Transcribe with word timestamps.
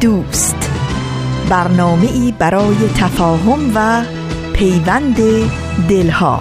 دوست. 0.00 0.70
برنامه 1.50 2.06
ای 2.12 2.34
برای 2.38 2.76
تفاهم 2.96 3.72
و 3.74 4.04
پیوند 4.52 5.16
دلها. 5.88 6.40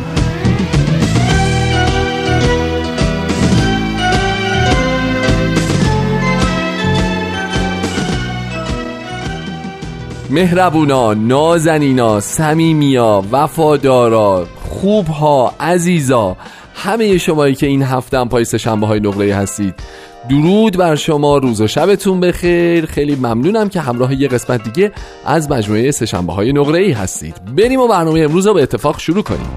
مهربونا 10.29 11.13
نازنینا 11.13 12.19
سمیمیا 12.19 13.23
وفادارا 13.31 14.47
خوبها 14.69 15.53
عزیزا 15.59 16.37
همه 16.75 17.17
شمایی 17.17 17.55
که 17.55 17.67
این 17.67 17.83
هفته 17.83 18.19
هم 18.19 18.29
پای 18.29 18.45
شنبه 18.45 18.87
های 18.87 18.99
نقره 18.99 19.35
هستید. 19.35 19.75
درود 20.29 20.77
بر 20.77 20.95
شما 20.95 21.37
روز 21.37 21.61
و 21.61 21.67
شبتون 21.67 22.19
بخیر. 22.19 22.85
خیلی 22.85 23.15
ممنونم 23.15 23.69
که 23.69 23.81
همراه 23.81 24.21
یه 24.21 24.27
قسمت 24.27 24.63
دیگه 24.63 24.91
از 25.25 25.51
مجموعه 25.51 25.91
سشنبه 25.91 26.33
های 26.33 26.53
نقره 26.53 26.79
ای 26.79 26.91
هستید. 26.91 27.55
بریم 27.55 27.79
و 27.79 27.87
برنامه 27.87 28.19
امروز 28.19 28.47
رو 28.47 28.53
به 28.53 28.63
اتفاق 28.63 28.99
شروع 28.99 29.23
کنیم. 29.23 29.49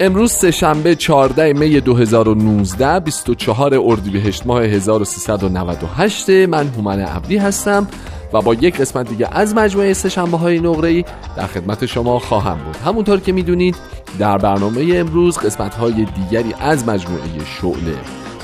امروز 0.00 0.32
سهشنبه 0.32 0.94
14 0.94 1.52
می 1.52 1.80
2019 1.80 3.00
24 3.00 3.74
اردیبهشت 3.74 4.46
ماه 4.46 4.62
1398 4.62 6.30
من 6.30 6.68
هومن 6.68 7.00
عبدی 7.00 7.36
هستم. 7.36 7.86
و 8.32 8.40
با 8.42 8.54
یک 8.54 8.80
قسمت 8.80 9.08
دیگه 9.08 9.28
از 9.32 9.54
مجموعه 9.54 9.92
سهشنبه 9.92 10.36
های 10.36 10.60
نقره 10.60 10.88
ای 10.88 11.04
در 11.36 11.46
خدمت 11.46 11.86
شما 11.86 12.18
خواهم 12.18 12.58
بود. 12.58 12.76
همونطور 12.76 13.20
که 13.20 13.32
می‌دونید 13.32 13.76
در 14.18 14.38
برنامه 14.38 14.92
امروز 14.94 15.38
قسمت 15.38 15.74
های 15.74 16.04
دیگری 16.04 16.54
از 16.60 16.88
مجموعه 16.88 17.44
شعله 17.60 17.96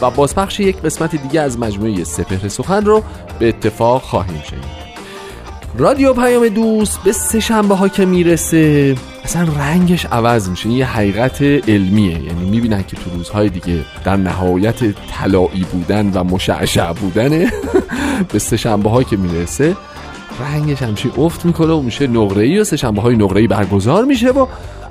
و 0.03 0.11
بازپخش 0.11 0.61
یک 0.61 0.83
قسمت 0.83 1.17
دیگه 1.17 1.41
از 1.41 1.59
مجموعه 1.59 2.05
سپهر 2.05 2.49
سخن 2.49 2.85
رو 2.85 3.03
به 3.39 3.49
اتفاق 3.49 4.03
خواهیم 4.03 4.43
شنید. 4.51 4.87
رادیو 5.79 6.15
پیام 6.15 6.49
دوست 6.49 7.03
به 7.03 7.13
سه 7.13 7.41
شنبه 7.41 7.75
ها 7.75 7.89
که 7.89 8.07
می‌رسه. 8.07 8.95
اصلا 9.27 9.43
رنگش 9.43 10.07
عوض 10.07 10.49
میشه. 10.49 10.69
یه 10.69 10.87
حقیقت 10.87 11.43
علمیه. 11.43 12.23
یعنی 12.23 12.51
می‌بینن 12.51 12.83
که 12.83 12.97
تو 12.97 13.11
روزهای 13.11 13.49
دیگه 13.49 13.85
در 14.05 14.17
نهایت 14.17 14.93
طلایی 15.11 15.67
بودن 15.73 16.11
و 16.15 16.25
مشعشع 16.25 16.93
بودنه. 16.93 17.53
به 18.33 18.39
سه 18.39 18.57
شنبه 18.57 18.91
ها 18.91 19.03
که 19.03 19.17
می‌رسه 19.17 19.77
رنگش 20.41 20.83
همچین 20.83 21.13
افت 21.19 21.45
می‌کنه 21.45 21.73
و 21.73 21.83
میشه 21.83 22.07
نقره 22.07 22.45
ای 22.45 22.59
و 22.59 22.65
سه 22.65 22.77
شنبه 22.77 23.03
های 23.03 23.17
نقره 23.17 23.47
برگزار 23.47 24.05
میشه 24.05 24.31
و 24.31 24.47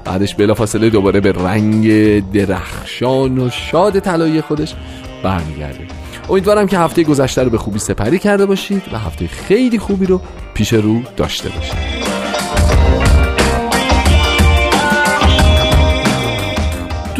بعدش 0.05 0.35
بلافاصله 0.35 0.89
دوباره 0.89 1.19
به 1.19 1.31
رنگ 1.31 1.87
درخشان 2.31 3.37
و 3.37 3.49
شاد 3.49 3.99
طلایی 3.99 4.41
خودش 4.41 4.75
برمیگرده. 5.23 5.87
امیدوارم 6.29 6.67
که 6.67 6.79
هفته 6.79 7.03
گذشته 7.03 7.43
رو 7.43 7.49
به 7.49 7.57
خوبی 7.57 7.79
سپری 7.79 8.19
کرده 8.19 8.45
باشید 8.45 8.83
و 8.93 8.97
هفته 8.97 9.27
خیلی 9.27 9.79
خوبی 9.79 10.05
رو 10.05 10.21
پیش 10.53 10.73
رو 10.73 11.01
داشته 11.17 11.49
باشید. 11.49 12.14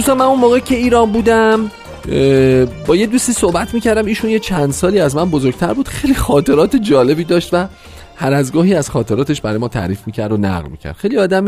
دوستان 0.06 0.18
من 0.18 0.26
اون 0.26 0.40
موقع 0.40 0.60
که 0.60 0.76
ایران 0.76 1.12
بودم 1.12 1.72
با 2.88 2.96
یه 2.96 3.06
دوستی 3.06 3.34
صحبت 3.34 3.74
می‌کردم 3.74 4.06
ایشون 4.06 4.30
یه 4.30 4.40
چند 4.40 4.72
سالی 4.72 5.00
از 5.00 5.16
من 5.16 5.30
بزرگتر 5.30 5.74
بود. 5.74 5.88
خیلی 5.88 6.14
خاطرات 6.14 6.76
جالبی 6.76 7.24
داشت 7.24 7.54
و 7.54 7.68
هر 8.16 8.34
از 8.34 8.52
گاهی 8.52 8.74
از 8.74 8.90
خاطراتش 8.90 9.42
برای 9.42 9.58
ما 9.58 9.68
تعریف 9.68 10.02
می‌کرد 10.06 10.32
و 10.32 10.38
نقل 10.38 10.70
می‌کرد. 10.70 10.96
خیلی 10.96 11.18
آدم 11.18 11.44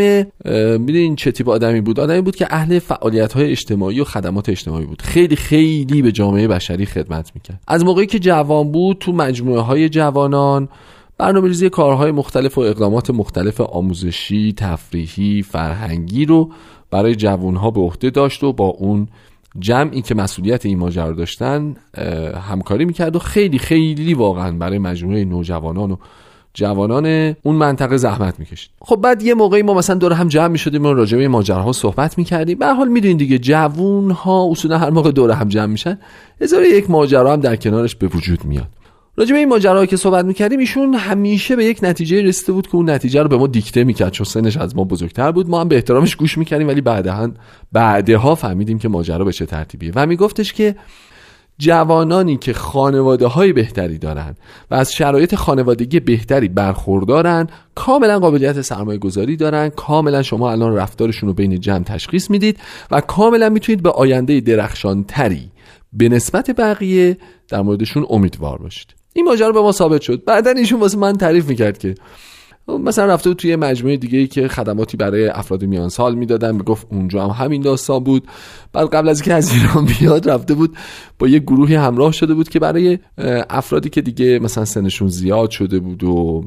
می‌دونین 0.79 1.16
چه 1.16 1.31
تیپ 1.31 1.50
آدمی 1.50 1.81
بود؟ 1.81 2.00
آدمی 2.00 2.22
بود 2.22 2.35
که 2.35 2.47
اهل 2.50 2.79
فعالیت 2.79 3.34
های 3.34 3.51
اجتماعی 3.51 4.00
و 4.00 4.03
خدمات 4.03 4.50
اجتماعی 4.50 4.85
بود. 4.85 5.01
خیلی 5.01 5.35
خیلی 5.35 6.01
به 6.01 6.12
جامعه 6.12 6.47
بشری 6.47 6.85
خدمت 6.85 7.31
می‌کرد. 7.35 7.59
از 7.68 7.85
موقعی 7.85 8.06
که 8.06 8.19
جوان 8.19 8.72
بود 8.72 8.97
تو 9.00 9.12
مجموعه 9.12 9.62
های 9.62 9.89
جوانان 9.89 10.69
برنامه 11.18 11.47
ریزی 11.47 11.69
کارهای 11.69 12.12
مختلف 12.12 12.57
و 12.57 12.62
اقدامات 12.62 13.09
مختلف 13.09 13.62
آموزشی، 13.62 14.53
تفریحی، 14.57 15.44
فرهنگی 15.44 16.25
رو 16.25 16.51
برای 16.92 17.16
جوانها 17.16 17.72
به 17.72 17.81
عهده 17.81 18.09
داشت 18.09 18.44
و 18.44 18.53
با 18.53 18.68
اون 18.68 19.08
جمعی 19.59 20.02
که 20.02 20.16
مسئولیت 20.16 20.66
این 20.66 20.78
ماجرا 20.78 21.12
داشتن 21.12 21.75
همکاری 22.50 22.86
می‌کرد 22.86 23.16
و 23.16 23.20
خیلی 23.20 23.59
خیلی 23.59 24.14
واقعا 24.14 24.52
برای 24.52 24.78
مجموعه 24.78 25.25
نوجوانان 25.25 25.92
و 25.92 25.96
جوانان 26.53 27.36
اون 27.44 27.56
منطقه 27.56 27.98
زحمت 27.98 28.40
می‌کشید. 28.40 28.70
خب 28.81 28.96
بعد 28.96 29.24
یه 29.24 29.34
موقعی 29.34 29.62
ما 29.62 29.74
مثلا 29.74 29.96
دور 29.96 30.14
هم 30.14 30.28
جمع 30.28 30.48
می‌شدیم 30.48 30.86
و 30.86 30.94
راجع 30.94 31.18
به 31.18 31.28
ماجراها 31.28 31.72
صحبت 31.72 32.18
می‌کردیم. 32.18 32.58
به 32.58 32.74
حال 32.74 32.88
می‌دونید 32.88 33.18
دیگه 33.18 33.38
جوون 33.38 34.12
ها 34.12 34.48
اصولا 34.52 34.78
هر 34.78 34.90
موقع 34.90 35.12
دور 35.12 35.31
هم 35.31 35.48
جمع 35.48 35.66
میشن 35.66 36.00
هزار 36.42 36.64
یک 36.64 36.90
ماجرا 36.90 37.34
هم 37.34 37.40
در 37.40 37.56
کنارش 37.56 37.96
به 37.96 38.08
وجود 38.08 38.46
میاد. 38.46 38.68
راجع 39.17 39.33
به 39.33 39.39
این 39.39 39.50
ماجراها 39.50 39.85
که 39.85 39.97
صحبت 39.97 40.25
می‌کردیم 40.25 40.59
ایشون 40.59 40.94
همیشه 40.94 41.55
به 41.55 41.66
یک 41.66 41.79
نتیجه 41.83 42.22
رسیده 42.22 42.51
بود 42.51 42.67
که 42.67 42.75
اون 42.75 42.89
نتیجه 42.89 43.23
رو 43.23 43.29
به 43.29 43.38
ما 43.38 43.47
دیکته 43.47 43.83
می‌کرد 43.83 44.11
چون 44.11 44.25
سنش 44.25 44.57
از 44.57 44.75
ما 44.75 44.83
بزرگتر 44.83 45.31
بود. 45.31 45.50
ما 45.50 45.61
هم 45.61 45.67
به 45.67 45.75
احترامش 45.75 46.16
گوش 46.16 46.38
می‌کردیم 46.38 46.67
ولی 46.67 46.81
بعدها 46.81 47.29
بعدها 47.72 48.35
فهمیدیم 48.35 48.79
که 48.79 48.89
ماجرا 48.89 49.25
به 49.25 49.31
چه 49.31 49.45
ترتیبیه. 49.45 49.91
و 49.95 50.06
میگفتش 50.06 50.53
که 50.53 50.75
جوانانی 51.57 52.38
که 52.38 52.53
خانواده 52.53 53.27
های 53.27 53.53
بهتری 53.53 53.97
دارن 53.97 54.35
و 54.72 54.75
از 54.75 54.94
شرایط 54.94 55.35
خانوادگی 55.35 56.00
بهتری 56.00 56.47
برخوردارن 56.47 57.47
کاملا 57.75 58.19
قابلیت 58.19 58.61
سرمایه 58.61 59.00
گذاری 59.00 59.35
دارن 59.35 59.69
کاملا 59.69 60.23
شما 60.23 60.51
الان 60.51 60.75
رفتارشون 60.75 61.29
رو 61.29 61.33
بین 61.33 61.59
جمع 61.59 61.83
تشخیص 61.83 62.29
می‌دید 62.29 62.59
و 62.91 63.01
کاملا 63.01 63.50
می‌تونید 63.50 63.83
به 63.83 63.89
آینده 63.89 64.39
درخشان 64.39 65.03
تری 65.03 65.51
به 65.94 66.09
نسبت 66.09 66.51
بقیه 66.51 67.17
در 67.50 67.61
موردشون 67.61 68.06
امیدوار 68.09 68.57
باشید. 68.57 68.97
این 69.17 69.25
ماجرا 69.25 69.51
به 69.51 69.61
ما 69.61 69.72
ثابت 69.72 70.01
شد. 70.01 70.23
بعدا 70.25 70.51
ایشون 70.51 70.79
واسه 70.79 70.97
من 70.97 71.13
تعریف 71.13 71.50
می‌کرد 71.50 71.78
که 71.78 71.95
مثلا 72.67 73.05
رفته 73.05 73.29
بود 73.29 73.38
توی 73.38 73.55
مجموعه 73.55 73.97
دیگه 73.97 74.19
ای 74.19 74.28
که 74.28 74.47
خدماتی 74.47 74.97
برای 74.97 75.28
افراد 75.28 75.66
میان 75.66 75.89
سال 75.89 76.16
می‌دادن. 76.16 76.55
می‌گفت 76.55 76.88
اونجا 76.91 77.27
هم 77.27 77.45
همین 77.45 77.61
داستان 77.61 78.00
بود. 78.00 78.27
بعد 78.73 78.89
قبل 78.89 79.09
از 79.09 79.19
اینکه 79.19 79.33
از 79.33 79.51
ایران 79.53 79.85
بیاد 79.85 80.29
رفته 80.29 80.53
بود 80.53 80.77
با 81.19 81.27
یه 81.27 81.39
گروهی 81.39 81.75
همراه 81.75 82.11
شده 82.11 82.33
بود 82.33 82.50
که 82.50 82.59
برای 82.59 83.00
افرادی 83.50 83.89
که 83.89 84.01
دیگه 84.01 84.39
مثلا 84.39 84.66
سنشون 84.66 85.07
زیاد 85.07 85.50
شده 85.50 85.79
بود 85.79 86.03
و 86.03 86.45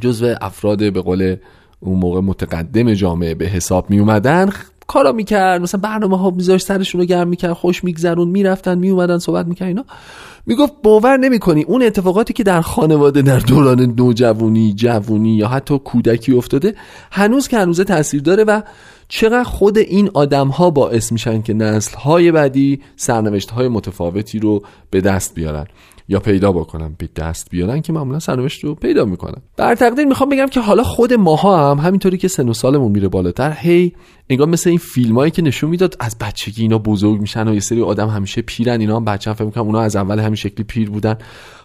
جزو 0.00 0.34
افراد 0.40 0.92
به 0.92 1.00
قول 1.00 1.36
اون 1.80 1.98
موقع 1.98 2.20
متقدم 2.20 2.94
جامعه 2.94 3.34
به 3.34 3.46
حساب 3.46 3.90
می 3.90 3.98
اومدن 3.98 4.50
کارا 4.92 5.12
می‌کرد. 5.12 5.60
مثلا 5.60 5.80
برنامه 5.80 6.18
ها 6.18 6.30
میذاشت 6.30 6.66
سرشون 6.66 7.00
رو 7.00 7.06
گرم 7.06 7.28
می‌کرد 7.28 7.52
خوش 7.52 7.84
میگذرون 7.84 8.28
می‌رفتن 8.28 8.78
میومدن 8.78 9.18
صحبت 9.18 9.46
می‌کرد 9.46 9.68
اینا. 9.68 9.84
می‌گفت 10.46 10.72
باور 10.82 11.16
نمی‌کنی. 11.16 11.62
اون 11.62 11.82
اتفاقاتی 11.82 12.32
که 12.32 12.42
در 12.42 12.60
خانواده 12.60 13.22
در 13.22 13.38
دوران 13.38 13.80
نوجوانی 13.80 14.72
جوونی 14.76 15.36
یا 15.36 15.48
حتی 15.48 15.78
کودکی 15.78 16.32
افتاده 16.32 16.74
هنوز 17.10 17.48
که 17.48 17.58
هنوز 17.58 17.80
تاثیر 17.80 18.22
داره 18.22 18.44
و 18.44 18.60
چقدر 19.08 19.44
خود 19.44 19.78
این 19.78 20.10
آدم 20.14 20.48
ها 20.48 20.70
باعث 20.70 21.12
میشن 21.12 21.42
که 21.42 21.54
نسل 21.54 21.96
های 21.96 22.32
بعدی 22.32 22.80
سرنوشت 22.96 23.50
های 23.50 23.68
متفاوتی 23.68 24.38
رو 24.38 24.62
به 24.90 25.00
دست 25.00 25.34
بیارن. 25.34 25.66
یا 26.08 26.20
پیدا 26.20 26.52
بکنم 26.52 26.94
به 26.98 27.08
دست 27.16 27.50
بیارن 27.50 27.80
که 27.80 27.92
معمولا 27.92 28.18
سرنوشت 28.18 28.64
رو 28.64 28.74
پیدا 28.74 29.04
می‌کنن. 29.04 29.42
بر 29.56 29.74
تقدیر 29.74 30.04
می‌خوام 30.04 30.28
بگم 30.28 30.46
که 30.46 30.60
حالا 30.60 30.82
خود 30.82 31.12
ماها 31.12 31.70
هم 31.70 31.78
همینطوری 31.78 32.18
که 32.18 32.28
سن 32.28 32.48
و 32.48 32.52
سالمون 32.52 32.92
میره 32.92 33.08
بالاتر 33.08 33.56
هی 33.58 33.92
انگار 34.30 34.48
مثل 34.48 34.70
این 34.70 34.78
فیلم 34.78 35.18
هایی 35.18 35.30
که 35.30 35.42
نشون 35.42 35.70
می‌داد 35.70 35.96
از 36.00 36.16
بچگی 36.18 36.62
اینا 36.62 36.78
بزرگ 36.78 37.20
میشن 37.20 37.48
و 37.48 37.54
یه 37.54 37.60
سری 37.60 37.82
آدم 37.82 38.08
همیشه 38.08 38.42
پیرن 38.42 38.80
اینا 38.80 38.96
هم 38.96 39.04
بچه 39.04 39.30
هم 39.30 39.34
فکر 39.34 39.44
می‌کنم 39.44 39.64
اونا 39.64 39.80
از 39.80 39.96
اول 39.96 40.18
همین 40.18 40.34
شکلی 40.34 40.64
پیر 40.64 40.90
بودن. 40.90 41.16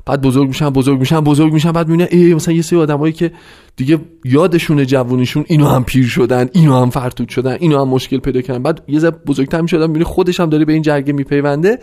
بعد 0.05 0.21
بزرگ 0.21 0.47
میشن 0.47 0.69
بزرگ 0.69 0.99
میشن 0.99 1.19
بزرگ 1.19 1.53
میشن 1.53 1.71
بعد 1.71 1.87
می‌بینه 1.87 2.09
ای 2.11 2.33
مثلا 2.33 2.53
یه 2.53 2.61
سری 2.61 2.79
آدمایی 2.79 3.13
که 3.13 3.31
دیگه 3.75 3.99
یادشون 4.25 4.85
جوونیشون 4.85 5.45
اینو 5.47 5.67
هم 5.67 5.83
پیر 5.83 6.07
شدن 6.07 6.49
اینو 6.53 6.81
هم 6.81 6.89
فرتود 6.89 7.29
شدن 7.29 7.57
اینو 7.59 7.81
هم 7.81 7.87
مشکل 7.87 8.17
پیدا 8.17 8.41
کردن. 8.41 8.63
بعد 8.63 8.83
یه 8.87 8.99
ذره 8.99 9.11
بزرگتر 9.11 9.61
می‌شدن 9.61 9.87
می‌بینه 9.87 10.05
خودش 10.05 10.39
هم 10.39 10.49
داره 10.49 10.65
به 10.65 10.73
این 10.73 10.81
جرگه 10.81 11.13
میپیونده. 11.13 11.79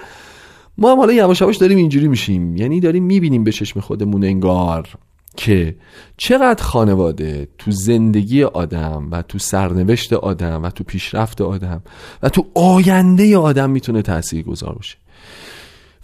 ما 0.79 0.93
هم 0.93 0.99
حالا 0.99 1.13
یواش 1.13 1.41
یواش 1.41 1.57
داریم 1.57 1.79
اینجوری 1.79 2.09
میشیم. 2.09 2.57
یعنی 2.57 2.81
داریم 2.81 3.05
می‌بینیم 3.05 3.45
به 3.45 3.53
چشم 3.53 3.81
خودمون 3.81 4.25
انگار 4.25 4.89
که 5.37 5.77
چقدر 6.17 6.63
خانواده 6.63 7.49
تو 7.59 7.71
زندگی 7.71 8.43
آدم 8.43 9.09
و 9.11 9.23
تو 9.23 9.39
سرنوشت 9.39 10.13
آدم 10.13 10.63
و 10.63 10.71
تو 10.71 10.85
پیشرفت 10.85 11.41
آدم 11.41 11.83
و 12.23 12.29
تو 12.29 12.47
آینده 12.55 13.39
آدم 13.39 13.71
می‌تونه 13.71 14.03
تأثیر 14.03 14.43
گذار 14.43 14.75
باشه. 14.75 14.97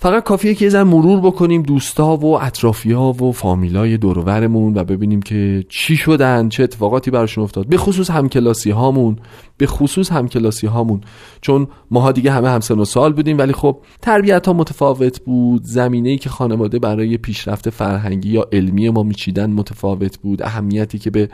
فقط 0.03 0.25
کافیه 0.25 0.55
که 0.55 0.65
یه 0.65 0.83
مرور 0.83 1.21
بکنیم 1.21 1.63
دوستا 1.63 2.17
و 2.17 2.43
اطرافیا 2.43 3.01
و 3.03 3.33
فامیلای 3.33 3.97
دورورمون 3.97 4.79
و 4.79 4.85
ببینیم 4.85 5.23
که 5.23 5.65
چی 5.69 5.97
شدن 5.97 6.49
چه 6.49 6.63
اتفاقاتی 6.63 7.11
براشون 7.11 7.45
افتاد. 7.45 7.67
به 7.67 7.77
خصوص 7.77 8.11
همکلاسی 8.11 8.71
هامون 8.71 9.19
به 9.57 9.67
خصوص 9.67 10.13
همکلاسی 10.13 10.67
هامون 10.67 11.01
چون 11.41 11.69
ماها 11.91 12.13
دیگه 12.13 12.33
همه 12.33 12.49
همسن 12.49 12.79
و 12.79 12.85
سال 12.85 13.13
بودیم 13.13 13.39
ولی 13.39 13.53
خب 13.53 13.79
تربیت 14.03 14.47
ها 14.47 14.53
متفاوت 14.53 15.21
بود 15.21 15.63
زمینه 15.65 16.09
ای 16.09 16.19
که 16.19 16.29
خانواده 16.29 16.79
برای 16.79 17.17
پیشرفت 17.17 17.71
فرهنگی 17.71 18.31
یا 18.31 18.49
علمی 18.53 18.89
ما 18.89 19.03
میچیدن 19.03 19.51
متفاوت 19.51 20.19
بود. 20.19 20.43
اهمیتی 20.43 20.99
که 20.99 21.11
به 21.11 21.29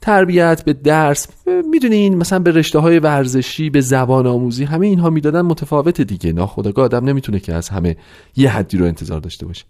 تربیت 0.00 0.64
به 0.64 0.72
درس 0.72 1.28
می‌دونین 1.70 2.14
مثلا 2.14 2.38
به 2.38 2.50
رشته 2.50 2.78
های 2.78 2.98
ورزشی 2.98 3.70
به 3.70 3.80
زبان 3.80 4.26
آموزی 4.26 4.64
همه 4.64 4.86
اینها 4.86 5.10
می‌دادن 5.10 5.42
متفاوت 5.42 6.00
دیگه. 6.00 6.32
ناخداگاه 6.32 6.84
آدم 6.84 7.04
نمی‌تونه 7.04 7.40
که 7.40 7.54
از 7.54 7.68
همه 7.68 7.96
یه 8.36 8.50
حدی 8.50 8.78
رو 8.78 8.86
انتظار 8.86 9.20
داشته 9.20 9.46
باشه. 9.46 9.64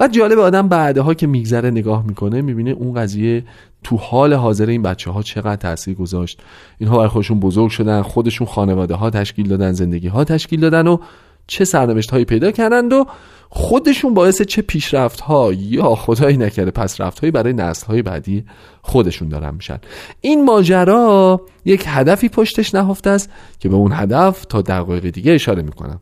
و 0.00 0.08
جالب 0.08 0.38
آدم 0.38 0.68
بعدها 0.68 1.14
که 1.14 1.26
میگذره 1.26 1.70
نگاه 1.70 2.06
می‌کنه 2.06 2.42
می‌بینه 2.42 2.70
اون 2.70 2.94
قضیه 2.94 3.44
تو 3.82 3.96
حال 3.96 4.34
حاضر 4.34 4.66
این 4.66 4.82
بچه 4.82 5.10
ها 5.10 5.22
چقدر 5.22 5.56
تاثیر 5.56 5.94
گذاشت. 5.94 6.40
اینها 6.78 6.98
بر 6.98 7.08
خودشون 7.08 7.40
بزرگ 7.40 7.70
شدن 7.70 8.02
خودشون 8.02 8.46
خانواده 8.46 8.94
ها 8.94 9.10
تشکیل 9.10 9.48
دادن 9.48 9.72
زندگی 9.72 10.08
ها 10.08 10.24
تشکیل 10.24 10.60
دادن 10.60 10.86
و 10.86 10.98
چه 11.46 11.64
سرنوشت 11.64 12.10
هایی 12.10 12.24
پیدا 12.24 12.50
کردند 12.50 12.92
و 12.92 13.06
خودشون 13.48 14.14
باعث 14.14 14.42
چه 14.42 14.62
پیشرفت 14.62 15.20
ها 15.20 15.52
یا 15.52 15.94
خدایی 15.94 16.36
نکرده 16.36 16.70
پس 16.70 17.00
رفت 17.00 17.18
هایی 17.18 17.30
برای 17.30 17.52
نسل 17.52 17.86
های 17.86 18.02
بعدی 18.02 18.44
خودشون 18.82 19.28
دارن 19.28 19.54
میشن. 19.54 19.78
این 20.20 20.44
ماجرا 20.44 21.40
یک 21.64 21.84
هدفی 21.86 22.28
پشتش 22.28 22.74
نهفته 22.74 23.10
است 23.10 23.30
که 23.58 23.68
به 23.68 23.74
اون 23.74 23.92
هدف 23.92 24.44
تا 24.44 24.62
دقایق 24.62 25.10
دیگه 25.10 25.32
اشاره 25.32 25.62
می‌کنم. 25.62 26.00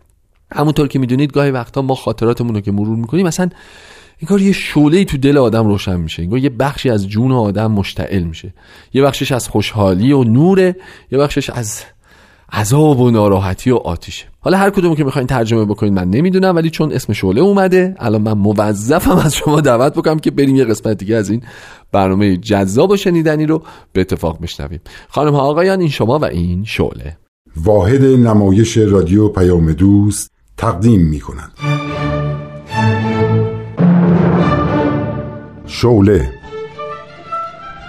همونطور 0.52 0.88
که 0.88 0.98
می‌دونید 0.98 1.32
گاهی 1.32 1.50
وقتا 1.50 1.82
ما 1.82 1.94
خاطراتمون 1.94 2.54
رو 2.54 2.60
که 2.60 2.72
مرور 2.72 2.96
می‌کنیم 2.96 3.26
مثلا 3.26 3.48
کار 4.28 4.40
یه 4.40 4.52
شعله 4.52 5.04
تو 5.04 5.18
دل 5.18 5.38
آدم 5.38 5.66
روشن 5.66 6.00
میشه. 6.00 6.22
انگار 6.22 6.38
یه 6.38 6.50
بخشی 6.50 6.90
از 6.90 7.08
جون 7.08 7.32
آدم 7.32 7.72
مشتعل 7.72 8.22
میشه. 8.22 8.54
یه 8.92 9.02
بخشش 9.02 9.32
از 9.32 9.48
خوشحالی 9.48 10.12
و 10.12 10.24
نوره 10.24 10.76
یه 11.12 11.18
بخشش 11.18 11.50
از 11.50 11.82
عذاب 12.52 13.00
و 13.00 13.10
ناراحتی 13.10 13.70
و 13.70 13.76
آتیشه. 13.76 14.26
حالا 14.40 14.58
هر 14.58 14.70
کدومو 14.70 14.94
که 14.94 15.04
می‌خواین 15.04 15.26
ترجمه 15.26 15.64
بکنید 15.64 15.92
من 15.92 16.10
نمی‌دونم 16.10 16.56
ولی 16.56 16.70
چون 16.70 16.92
اسم 16.92 17.12
شعله 17.12 17.40
اومده 17.40 17.94
الان 17.98 18.22
من 18.22 18.32
موظفم 18.32 19.16
از 19.16 19.34
شما 19.34 19.60
دعوت 19.60 19.94
بکنم 19.94 20.18
که 20.18 20.30
بریم 20.30 20.56
یه 20.56 20.64
قسمت 20.64 20.98
دیگه 20.98 21.16
از 21.16 21.30
این 21.30 21.42
برنامه 21.92 22.36
جذاب 22.36 22.90
و 22.90 22.96
شنیدنی 22.96 23.46
رو 23.46 23.62
به 23.92 24.00
اتفاق 24.00 24.40
بشنویم. 24.40 24.80
خانم 25.08 25.32
ها 25.32 25.40
آقایان 25.40 25.80
این 25.80 25.88
شما 25.88 26.18
و 26.18 26.24
این 26.24 26.64
شعله. 26.64 27.16
واحد 27.56 28.04
نمایش 28.04 28.76
رادیو 28.76 29.28
پیام 29.28 29.72
دوست 29.72 30.30
تقدیم 30.56 31.00
می 31.00 31.20
کند 31.20 31.52
شعله 35.66 36.39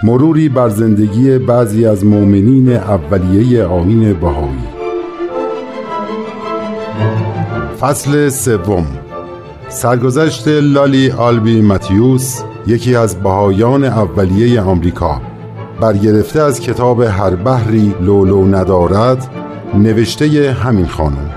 مروری 0.04 0.48
بر 0.48 0.68
زندگی 0.68 1.38
بعضی 1.38 1.86
از 1.86 2.04
مؤمنین 2.04 2.72
اولیه 2.72 3.64
آین 3.64 4.12
بهایی. 4.12 4.64
فصل 7.80 8.28
سوم. 8.28 8.86
سرگذشت 9.68 10.48
لالی 10.48 11.10
آلبی 11.10 11.60
ماتیوس 11.60 12.42
یکی 12.66 12.96
از 12.96 13.22
بهایان 13.22 13.84
اولیه 13.84 14.60
آمریکا. 14.60 15.20
برگرفته 15.80 16.40
از 16.40 16.60
کتاب 16.60 17.00
هر 17.00 17.34
بحری 17.34 17.94
لولو 18.00 18.46
ندارد 18.46 19.30
نوشته 19.74 20.52
همین 20.52 20.86
خانم. 20.86 21.30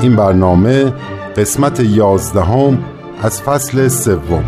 این 0.00 0.16
برنامه 0.16 0.92
قسمت 1.36 1.80
یازدهم 1.80 2.78
از 3.24 3.42
فصل 3.42 3.88
سوم 3.88 4.44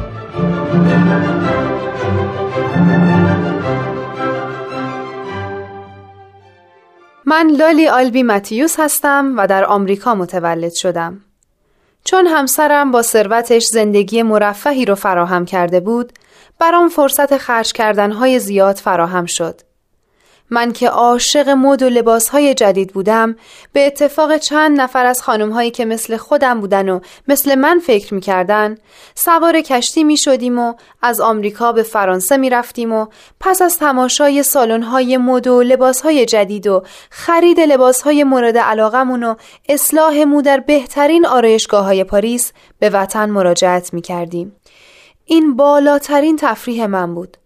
من 7.25 7.51
لالی 7.59 7.89
آلبی 7.89 8.23
متیوس 8.23 8.81
هستم 8.81 9.35
و 9.37 9.47
در 9.47 9.65
آمریکا 9.65 10.15
متولد 10.15 10.73
شدم. 10.73 11.21
چون 12.05 12.27
همسرم 12.27 12.91
با 12.91 13.03
ثروتش 13.03 13.67
زندگی 13.67 14.23
مرفهی 14.23 14.85
رو 14.85 14.95
فراهم 14.95 15.45
کرده 15.45 15.81
بود، 15.81 16.13
برام 16.59 16.89
فرصت 16.89 17.37
خرج 17.37 17.73
کردنهای 17.73 18.39
زیاد 18.39 18.77
فراهم 18.77 19.27
شد. 19.27 19.61
من 20.51 20.73
که 20.73 20.89
عاشق 20.89 21.49
مد 21.49 21.83
و 21.83 21.89
لباسهای 21.89 22.55
جدید 22.55 22.93
بودم 22.93 23.37
به 23.73 23.87
اتفاق 23.87 24.37
چند 24.37 24.81
نفر 24.81 25.07
از 25.07 25.23
خانمهایی 25.23 25.71
که 25.71 25.85
مثل 25.85 26.17
خودم 26.17 26.61
بودن 26.61 26.89
و 26.89 27.01
مثل 27.29 27.55
من 27.55 27.79
فکر 27.79 28.15
می‌کردن 28.15 28.79
سوار 29.15 29.61
کشتی 29.61 30.05
می 30.05 30.17
شدیم 30.17 30.59
و 30.59 30.75
از 31.03 31.21
آمریکا 31.21 31.73
به 31.73 31.83
فرانسه 31.83 32.37
می 32.37 32.51
رفتیم 32.51 32.93
و 32.93 33.07
پس 33.41 33.63
از 33.63 33.79
تماشای 33.79 34.43
سالن‌های 34.43 35.17
مد 35.17 35.47
و 35.47 35.63
لباسهای 35.63 36.27
جدید 36.27 36.67
و 36.67 36.83
خرید 37.11 37.61
لباسهای 37.61 38.25
مورد 38.25 38.59
علاقمون 38.59 39.23
و 39.23 39.35
اصلاح 39.69 40.25
مو 40.25 40.43
در 40.43 40.61
بهترین 40.61 41.27
آرایشگاه 41.27 41.85
های 41.85 42.05
پاریس 42.05 42.53
به 42.79 42.91
وطن 42.91 43.31
مراجعت 43.31 43.95
می 43.95 44.03
کردیم. 44.03 44.57
این 45.25 45.57
بالاترین 45.57 46.37
تفریح 46.37 46.87
من 46.87 47.15
بود. 47.15 47.37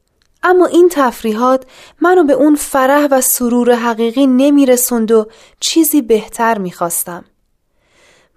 اما 0.43 0.67
این 0.67 0.88
تفریحات 0.93 1.64
منو 2.00 2.25
به 2.25 2.32
اون 2.32 2.55
فرح 2.55 3.08
و 3.11 3.20
سرور 3.20 3.75
حقیقی 3.75 4.26
نمیرسوند 4.26 5.12
و 5.12 5.26
چیزی 5.61 6.02
بهتر 6.02 6.58
می‌خواستم. 6.58 7.25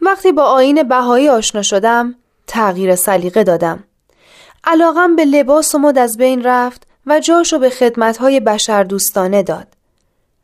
وقتی 0.01 0.31
با 0.31 0.43
آین 0.43 0.83
بهایی 0.83 1.29
آشنا 1.29 1.61
شدم 1.61 2.15
تغییر 2.47 2.95
سلیقه 2.95 3.43
دادم. 3.43 3.83
علاقم 4.63 5.15
به 5.15 5.25
لباس 5.25 5.75
و 5.75 5.77
مد 5.77 5.97
از 5.97 6.17
بین 6.17 6.43
رفت 6.43 6.87
و 7.05 7.19
جاشو 7.19 7.59
به 7.59 7.69
خدمتهای 7.69 8.39
بشر 8.39 8.83
دوستانه 8.83 9.43
داد. 9.43 9.67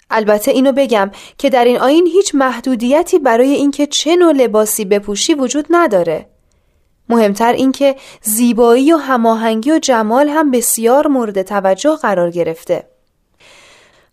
البته 0.10 0.52
اینو 0.52 0.72
بگم 0.72 1.12
که 1.38 1.50
در 1.50 1.66
این 1.66 1.78
آین 1.78 2.08
هیچ 2.08 2.36
محدودیتی 2.36 3.20
برای 3.20 3.54
اینکه 3.54 3.88
چه 3.88 4.16
نوع 4.16 4.32
لباسی 4.32 4.86
بپوشی 4.86 5.34
وجود 5.34 5.66
نداره. 5.70 6.30
مهمتر 7.10 7.54
اینکه 7.54 7.96
زیبایی 8.22 8.94
و 8.94 8.98
هماهنگی 8.98 9.72
و 9.72 9.80
جمال 9.80 10.30
هم 10.30 10.52
بسیار 10.52 11.08
مورد 11.08 11.42
توجه 11.42 11.96
قرار 11.96 12.32
گرفته. 12.32 12.88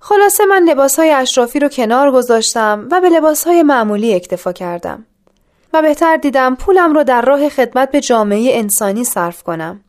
خلاصه 0.01 0.45
من 0.45 0.63
لباسهای 0.63 1.11
اشرافی 1.11 1.59
رو 1.59 1.69
کنار 1.69 2.13
گذاشتم 2.13 2.89
و 2.91 3.01
به 3.01 3.09
لباسهای 3.09 3.63
معمولی 3.63 4.15
اکتفا 4.15 4.53
کردم. 4.53 5.07
و 5.73 5.83
بهتر 5.83 6.17
دیدم 6.17 6.55
پولم 6.55 6.95
رو 6.95 7.05
در 7.05 7.23
راه 7.23 7.49
خدمت 7.49 7.91
به 7.91 8.01
جامعه 8.01 8.59
انسانی 8.59 9.05
صرف 9.05 9.43
کنم. 9.43 9.81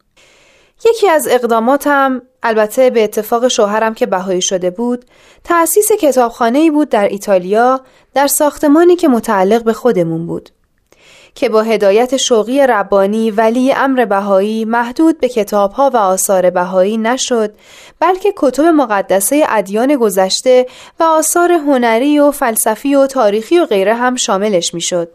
یکی 0.85 1.09
از 1.09 1.27
اقداماتم 1.31 2.21
البته 2.43 2.89
به 2.89 3.03
اتفاق 3.03 3.47
شوهرم 3.47 3.93
که 3.93 4.05
بهایی 4.05 4.41
شده 4.41 4.69
بود 4.69 5.05
تأسیس 5.43 5.91
کتابخانه 5.91 6.71
بود 6.71 6.89
در 6.89 7.07
ایتالیا 7.07 7.81
در 8.13 8.27
ساختمانی 8.27 8.95
که 8.95 9.07
متعلق 9.07 9.63
به 9.63 9.73
خودمون 9.73 10.27
بود. 10.27 10.49
که 11.35 11.49
با 11.49 11.61
هدایت 11.61 12.17
شوقی 12.17 12.67
ربانی 12.67 13.31
ولی 13.31 13.73
امر 13.73 14.05
بهایی 14.05 14.65
محدود 14.65 15.19
به 15.19 15.29
کتابها 15.29 15.89
و 15.93 15.97
آثار 15.97 16.49
بهایی 16.49 16.97
نشد 16.97 17.53
بلکه 17.99 18.33
کتب 18.35 18.63
مقدسه 18.63 19.45
ادیان 19.49 19.95
گذشته 19.95 20.65
و 20.99 21.03
آثار 21.03 21.51
هنری 21.51 22.19
و 22.19 22.31
فلسفی 22.31 22.95
و 22.95 23.07
تاریخی 23.07 23.59
و 23.59 23.65
غیره 23.65 23.93
هم 23.93 24.15
شاملش 24.15 24.73
می‌شد. 24.73 25.11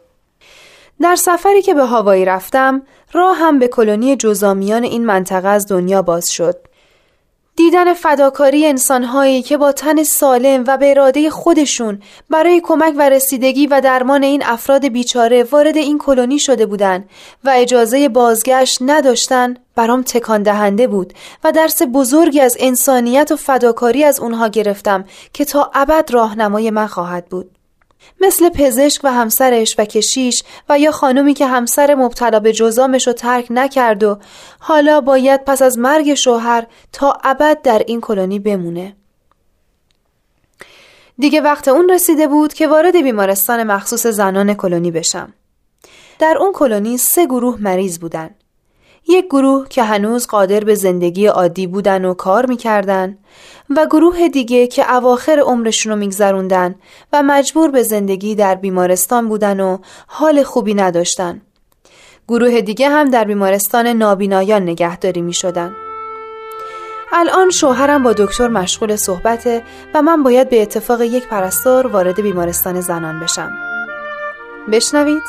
در 1.01 1.17
سفری 1.17 1.63
که 1.63 1.75
به 1.75 1.87
هوایی 1.87 2.25
رفتم 2.25 2.83
راه 3.13 3.37
هم 3.37 3.59
به 3.59 3.69
کلونی 3.69 4.17
جزامیان 4.17 4.83
این 4.83 5.07
منطقه 5.07 5.49
از 5.49 5.67
دنیا 5.69 6.03
باز 6.03 6.25
شد 6.31 6.70
دیدن 7.61 7.95
فداکاری 7.95 8.67
انسانهایی 8.67 9.43
که 9.43 9.57
با 9.57 9.73
تن 9.73 10.03
سالم 10.03 10.65
و 10.67 10.77
به 10.77 10.91
اراده 10.91 11.31
خودشون 11.31 12.03
برای 12.31 12.61
کمک 12.65 12.95
و 12.99 13.09
رسیدگی 13.09 13.67
و 13.67 13.81
درمان 13.81 14.23
این 14.23 14.43
افراد 14.45 14.89
بیچاره 14.89 15.45
وارد 15.45 15.77
این 15.77 15.99
کلونی 15.99 16.39
شده 16.39 16.67
بودند 16.67 17.11
و 17.45 17.53
اجازه 17.57 18.09
بازگشت 18.09 18.79
نداشتن 18.81 19.57
برام 19.77 20.03
تکان 20.03 20.43
دهنده 20.43 20.87
بود 20.87 21.13
و 21.45 21.53
درس 21.53 21.83
بزرگی 21.95 22.41
از 22.41 22.57
انسانیت 22.61 23.33
و 23.33 23.37
فداکاری 23.37 24.05
از 24.05 24.21
اونها 24.21 24.49
گرفتم 24.49 25.05
که 25.33 25.45
تا 25.45 25.71
ابد 25.75 26.11
راهنمای 26.11 26.71
من 26.71 26.87
خواهد 26.87 27.27
بود. 27.27 27.60
مثل 28.21 28.49
پزشک 28.49 29.01
و 29.05 29.13
همسرش 29.13 29.75
و 29.79 29.85
کشیش 29.85 30.43
و 30.69 30.79
یا 30.79 30.91
خانومی 30.91 31.35
که 31.35 31.47
همسر 31.47 31.95
مبتلا 31.95 32.41
به 32.41 32.53
جزامش 32.53 33.07
رو 33.07 33.13
ترک 33.13 33.47
نکرد 33.51 34.03
و 34.03 34.19
حالا 34.59 35.01
باید 35.01 35.45
پس 35.45 35.63
از 35.63 35.79
مرگ 35.79 36.15
شوهر 36.15 36.67
تا 36.93 37.19
ابد 37.25 37.63
در 37.63 37.83
این 37.87 38.01
کلونی 38.01 38.39
بمونه. 38.39 38.97
دیگه 41.19 41.41
وقت 41.41 41.69
اون 41.69 41.91
رسیده 41.91 42.27
بود 42.29 42.55
که 42.55 42.69
وارد 42.69 43.03
بیمارستان 43.03 43.63
مخصوص 43.63 44.07
زنان 44.07 44.55
کلونی 44.55 44.91
بشم. 44.91 45.33
در 46.19 46.37
اون 46.41 46.53
کلونی 46.53 46.99
سه 46.99 47.27
گروه 47.27 47.57
مریض 47.61 47.99
بودن. 47.99 48.31
یک 49.09 49.25
گروه 49.25 49.69
که 49.69 49.83
هنوز 49.83 50.27
قادر 50.27 50.61
به 50.61 50.75
زندگی 50.75 51.27
عادی 51.27 51.67
بودن 51.67 52.05
و 52.05 52.15
کار 52.15 52.47
می‌کردن 52.47 53.19
و 53.77 53.87
گروه 53.87 54.29
دیگه 54.29 54.67
که 54.67 54.95
اواخر 54.95 55.39
عمرشون 55.39 55.93
رو 55.93 55.99
میگذروندن 55.99 56.75
و 57.13 57.23
مجبور 57.23 57.71
به 57.71 57.83
زندگی 57.83 58.35
در 58.35 58.55
بیمارستان 58.55 59.29
بودن 59.29 59.61
و 59.61 59.79
حال 60.07 60.43
خوبی 60.43 60.75
نداشتن. 60.75 61.41
گروه 62.29 62.61
دیگه 62.61 62.89
هم 62.89 63.11
در 63.11 63.25
بیمارستان 63.25 63.87
نابینایان 63.87 64.63
نگهداری 64.63 65.21
می 65.21 65.35
شدن. 65.35 65.73
الان 67.13 67.51
شوهرم 67.51 68.03
با 68.03 68.13
دکتر 68.13 68.49
مشغول 68.49 68.97
صحبته 68.97 69.63
و 69.95 70.03
من 70.03 70.23
باید 70.23 70.49
به 70.49 70.63
اتفاق 70.63 71.01
یک 71.01 71.29
پرستار 71.29 71.87
وارد 71.87 72.23
بیمارستان 72.23 72.81
زنان 72.81 73.21
بشم. 73.21 73.53
بشنوید؟ 74.73 75.23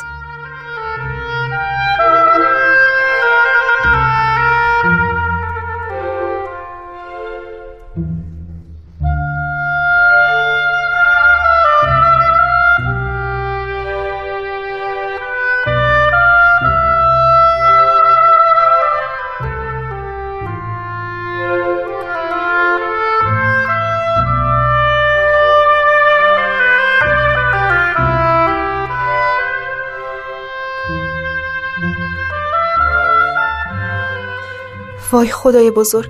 وای 35.21 35.31
خدای 35.31 35.71
بزرگ. 35.71 36.09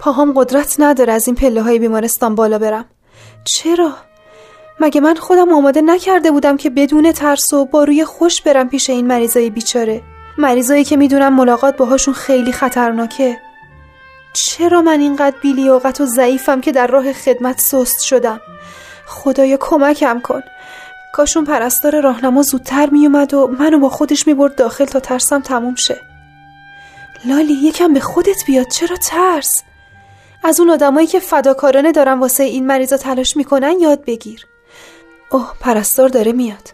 پاهام 0.00 0.32
قدرت 0.36 0.76
نداره 0.78 1.12
از 1.12 1.26
این 1.26 1.36
پله 1.36 1.62
های 1.62 1.78
بیمارستان 1.78 2.34
بالا 2.34 2.58
برم. 2.58 2.84
چرا؟ 3.44 3.92
مگه 4.80 5.00
من 5.00 5.14
خودم 5.14 5.52
آماده 5.52 5.80
نکرده 5.80 6.30
بودم 6.30 6.56
که 6.56 6.70
بدون 6.70 7.12
ترس 7.12 7.52
و 7.52 7.64
با 7.64 7.84
روی 7.84 8.04
خوش 8.04 8.42
برم 8.42 8.68
پیش 8.68 8.90
این 8.90 9.06
مریضای 9.06 9.50
بیچاره؟ 9.50 10.02
مریضایی 10.38 10.84
که 10.84 10.96
می‌دونم 10.96 11.34
ملاقات 11.34 11.76
باهاشون 11.76 12.14
خیلی 12.14 12.52
خطرناکه. 12.52 13.38
چرا 14.32 14.82
من 14.82 15.00
اینقدر 15.00 15.36
بیلیاقت 15.42 16.00
و 16.00 16.06
ضعیفم 16.06 16.60
که 16.60 16.72
در 16.72 16.86
راه 16.86 17.12
خدمت 17.12 17.60
سست 17.60 18.00
شدم؟ 18.00 18.40
خدایا 19.06 19.56
کمکم 19.60 20.20
کن. 20.20 20.40
کاشون 21.12 21.44
پرستار 21.44 22.00
راهنما 22.00 22.42
زودتر 22.42 22.90
میومد 22.90 23.34
و 23.34 23.46
منو 23.58 23.78
با 23.78 23.88
خودش 23.88 24.26
می‌برد 24.26 24.54
داخل 24.54 24.84
تا 24.84 25.00
ترسم 25.00 25.40
تموم 25.40 25.74
شه. 25.74 26.09
لالی 27.24 27.52
یکم 27.52 27.92
به 27.94 28.00
خودت 28.00 28.46
بیاد. 28.46 28.68
چرا 28.68 28.96
ترس؟ 28.96 29.62
از 30.44 30.60
اون 30.60 30.70
آدمایی 30.70 31.06
که 31.06 31.20
فداکارانه 31.20 31.92
دارن 31.92 32.18
واسه 32.20 32.44
این 32.44 32.66
مریضا 32.66 32.96
تلاش 32.96 33.36
می‌کنن 33.36 33.74
یاد 33.80 34.04
بگیر. 34.04 34.46
اوه 35.30 35.52
پرستار 35.60 36.08
داره 36.08 36.32
میاد. 36.32 36.70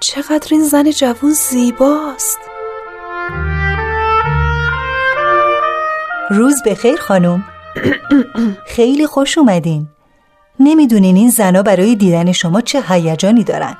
چقدر 0.00 0.48
این 0.50 0.64
زن 0.64 0.90
جوون 0.90 1.30
زیباست. 1.30 2.38
روز 6.30 6.62
بخیر 6.66 6.96
خانم. 6.96 7.44
خیلی 8.66 9.06
خوش 9.06 9.38
اومدین. 9.38 9.88
نمی‌دونین 10.60 11.16
این 11.16 11.30
زنا 11.30 11.62
برای 11.62 11.94
دیدن 11.94 12.32
شما 12.32 12.60
چه 12.60 12.82
هیجانی 12.88 13.44
دارن. 13.44 13.76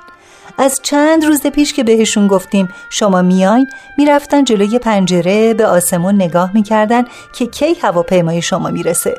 از 0.58 0.80
چند 0.82 1.24
روز 1.24 1.46
پیش 1.46 1.72
که 1.72 1.84
بهشون 1.84 2.26
گفتیم 2.26 2.68
شما 2.90 3.22
میاین 3.22 3.66
می‌رفتن 3.98 4.44
جلوی 4.44 4.78
پنجره 4.78 5.54
به 5.54 5.66
آسمون 5.66 6.14
نگاه 6.14 6.50
می‌کردن 6.54 7.04
که 7.32 7.46
کی 7.46 7.74
هواپیمای 7.74 8.42
شما 8.42 8.70
می‌رسه. 8.70 9.14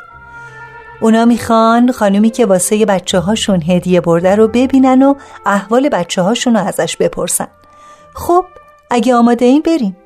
اونا 1.01 1.25
می‌خوان 1.25 1.91
خانومی 1.91 2.29
که 2.29 2.45
واسه 2.45 2.85
بچه 2.85 3.19
هاشون 3.19 3.61
هدیه 3.61 4.01
برده 4.01 4.35
رو 4.35 4.47
ببینن 4.47 5.03
و 5.03 5.15
احوال 5.45 5.89
بچه 5.89 6.21
هاشون 6.21 6.55
رو 6.55 6.67
ازش 6.67 6.97
بپرسن. 6.97 7.47
خب 8.13 8.45
اگه 8.91 9.15
آماده 9.15 9.45
این 9.45 9.61
بریم. 9.61 9.97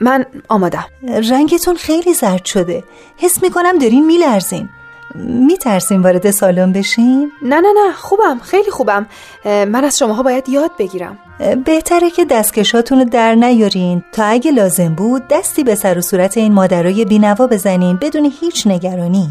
من 0.00 0.24
آمادم. 0.48 0.84
رنگتون 1.30 1.76
خیلی 1.76 2.14
زرد 2.14 2.44
شده. 2.44 2.84
حس 3.16 3.42
می‌کنم 3.42 3.78
دارین 3.78 4.06
میلرزین. 4.06 4.68
میترسیم 5.14 6.02
وارد 6.02 6.30
سالن 6.30 6.72
بشیم؟ 6.72 7.32
نه 7.42 7.60
نه 7.60 7.68
نه 7.76 7.92
خوبم 7.92 8.38
خیلی 8.38 8.70
خوبم 8.70 9.06
من 9.44 9.84
از 9.84 9.98
شماها 9.98 10.22
باید 10.22 10.48
یاد 10.48 10.70
بگیرم 10.78 11.18
بهتره 11.64 12.10
که 12.10 12.24
دستکشاتون 12.24 12.98
رو 12.98 13.04
در 13.04 13.34
نیارین 13.34 14.02
تا 14.12 14.24
اگه 14.24 14.50
لازم 14.50 14.94
بود 14.94 15.22
دستی 15.28 15.64
به 15.64 15.74
سر 15.74 15.98
و 15.98 16.00
صورت 16.00 16.36
این 16.36 16.52
مادرای 16.52 17.04
بینوا 17.04 17.46
بزنین 17.46 17.96
بدون 17.96 18.32
هیچ 18.40 18.66
نگرانی 18.66 19.30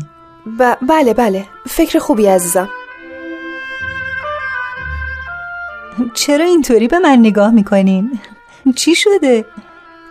ب- 0.59 0.77
بله 0.89 1.13
بله 1.13 1.45
فکر 1.67 1.99
خوبی 1.99 2.25
عزیزم 2.27 2.69
چرا 6.13 6.45
اینطوری 6.45 6.87
به 6.87 6.99
من 6.99 7.19
نگاه 7.19 7.51
می‌کنین؟ 7.51 8.19
چی 8.75 8.95
شده؟ 8.95 9.45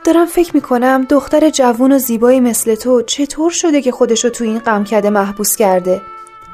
دارم 0.06 0.26
فکر 0.26 0.50
می‌کنم 0.54 1.06
دختر 1.10 1.50
جوون 1.50 1.92
و 1.92 1.98
زیبایی 1.98 2.40
مثل 2.40 2.75
تو 2.75 3.02
چطور 3.02 3.50
شده 3.50 3.82
که 3.82 3.92
خودشو 3.92 4.28
تو 4.28 4.44
این 4.44 4.58
غمکده 4.58 5.10
محبوس 5.10 5.56
کرده؟ 5.56 6.00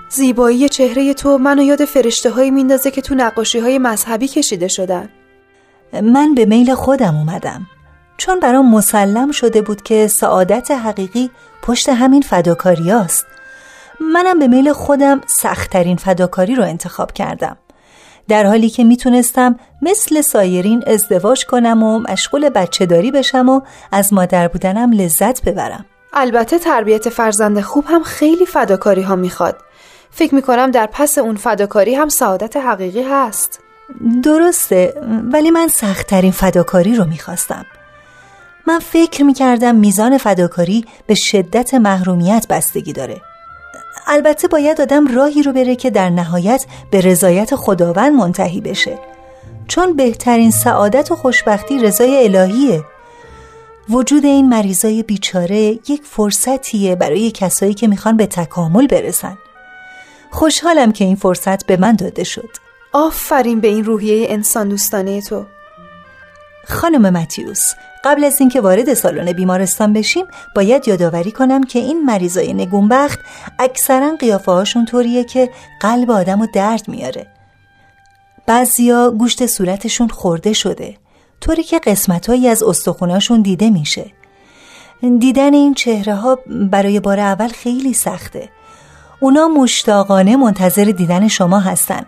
زیبایی 0.08 0.68
چهره 0.68 1.14
تو 1.14 1.38
منو 1.38 1.62
یاد 1.62 1.84
فرشته 1.84 2.30
هایی 2.30 2.50
میندازه 2.50 2.90
که 2.90 3.00
تو 3.02 3.14
نقاشی 3.14 3.58
های 3.58 3.78
مذهبی 3.78 4.28
کشیده 4.28 4.68
شدن. 4.68 5.08
من 6.02 6.34
به 6.34 6.44
میل 6.44 6.74
خودم 6.74 7.16
اومدم. 7.16 7.66
چون 8.16 8.40
برام 8.40 8.70
مسلم 8.70 9.30
شده 9.30 9.62
بود 9.62 9.82
که 9.82 10.06
سعادت 10.06 10.70
حقیقی 10.70 11.30
پشت 11.62 11.88
همین 11.88 12.22
فداکاری 12.22 12.90
است. 12.90 13.26
منم 14.00 14.38
به 14.38 14.48
میل 14.48 14.72
خودم 14.72 15.20
سختترین 15.26 15.96
فداکاری 15.96 16.54
رو 16.54 16.64
انتخاب 16.64 17.12
کردم. 17.12 17.56
در 18.28 18.46
حالی 18.46 18.70
که 18.70 18.84
می‌تونستم 18.84 19.56
مثل 19.82 20.20
سایرین 20.20 20.84
ازدواج 20.86 21.44
کنم 21.46 21.82
و 21.82 21.98
مشغول 21.98 22.48
بچه 22.48 22.86
داری 22.86 23.10
بشم 23.10 23.48
و 23.48 23.60
از 23.92 24.12
مادر 24.12 24.48
بودنم 24.48 24.92
لذت 24.92 25.42
ببرم. 25.44 25.86
البته 26.12 26.58
تربیت 26.58 27.08
فرزند 27.08 27.60
خوب 27.60 27.84
هم 27.88 28.02
خیلی 28.02 28.46
فداکاری 28.46 29.02
ها 29.02 29.16
می‌خواد. 29.16 29.56
فکر 30.10 30.34
می‌کنم 30.34 30.70
در 30.70 30.88
پس 30.92 31.18
اون 31.18 31.36
فداکاری 31.36 31.94
هم 31.94 32.08
سعادت 32.08 32.56
حقیقی 32.56 33.02
هست. 33.02 33.60
درسته 34.22 34.94
ولی 35.32 35.50
من 35.50 35.68
سختترین 35.68 36.32
فداکاری 36.32 36.96
رو 36.96 37.04
می‌خواستم. 37.04 37.66
من 38.66 38.78
فکر 38.78 39.24
می‌کردم 39.24 39.74
میزان 39.74 40.18
فداکاری 40.18 40.84
به 41.06 41.14
شدت 41.14 41.74
محرومیت 41.74 42.46
بستگی 42.50 42.92
داره. 42.92 43.20
البته 44.06 44.48
باید 44.48 44.80
آدم 44.80 45.16
راهی 45.16 45.42
رو 45.42 45.52
بره 45.52 45.76
که 45.76 45.90
در 45.90 46.10
نهایت 46.10 46.64
به 46.90 47.00
رضایت 47.00 47.54
خداوند 47.54 48.12
منتهی 48.12 48.60
بشه. 48.60 48.98
چون 49.68 49.96
بهترین 49.96 50.50
سعادت 50.50 51.10
و 51.10 51.16
خوشبختی 51.16 51.78
رضای 51.78 52.24
الهیه. 52.24 52.84
وجود 53.88 54.24
این 54.24 54.48
مریضای 54.48 55.02
بیچاره 55.02 55.58
یک 55.58 56.02
فرصتیه 56.04 56.96
برای 56.96 57.30
کسایی 57.30 57.74
که 57.74 57.88
می‌خوان 57.88 58.16
به 58.16 58.26
تکامل 58.26 58.86
برسن. 58.86 59.38
خوشحالم 60.30 60.92
که 60.92 61.04
این 61.04 61.16
فرصت 61.16 61.66
به 61.66 61.76
من 61.76 61.96
داده 61.96 62.24
شد. 62.24 62.48
آفرین 62.92 63.60
به 63.60 63.68
این 63.68 63.84
روحیه 63.84 64.26
انسان 64.30 64.68
دوستانه 64.68 65.20
تو. 65.20 65.44
خانم 66.68 67.12
متیوس 67.12 67.72
قبل 68.04 68.24
از 68.24 68.40
اینکه 68.40 68.60
وارد 68.60 68.94
سالن 68.94 69.32
بیمارستان 69.32 69.92
بشیم 69.92 70.24
باید 70.56 70.88
یادآوری 70.88 71.32
کنم 71.32 71.62
که 71.62 71.78
این 71.78 72.04
مریضای 72.04 72.54
نگونبخت 72.54 73.18
اکثرا 73.58 74.16
قیافه 74.16 74.52
هاشون 74.52 74.84
طوریه 74.84 75.24
که 75.24 75.50
قلب 75.80 76.10
آدم 76.10 76.40
و 76.40 76.46
درد 76.54 76.88
میاره. 76.88 77.26
بعضیا 78.46 79.10
گوشت 79.10 79.46
صورتشون 79.46 80.08
خورده 80.08 80.52
شده 80.52 80.96
طوری 81.40 81.62
که 81.62 81.78
قسمتهایی 81.78 82.48
از 82.48 82.62
استخوناشون 82.62 83.42
دیده 83.42 83.70
میشه. 83.70 84.12
دیدن 85.18 85.54
این 85.54 85.74
چهره 85.74 86.14
ها 86.14 86.38
برای 86.70 87.00
بار 87.00 87.20
اول 87.20 87.48
خیلی 87.48 87.92
سخته. 87.92 88.48
اونا 89.20 89.48
مشتاقانه 89.48 90.36
منتظر 90.36 90.84
دیدن 90.84 91.28
شما 91.28 91.60
هستن. 91.60 92.06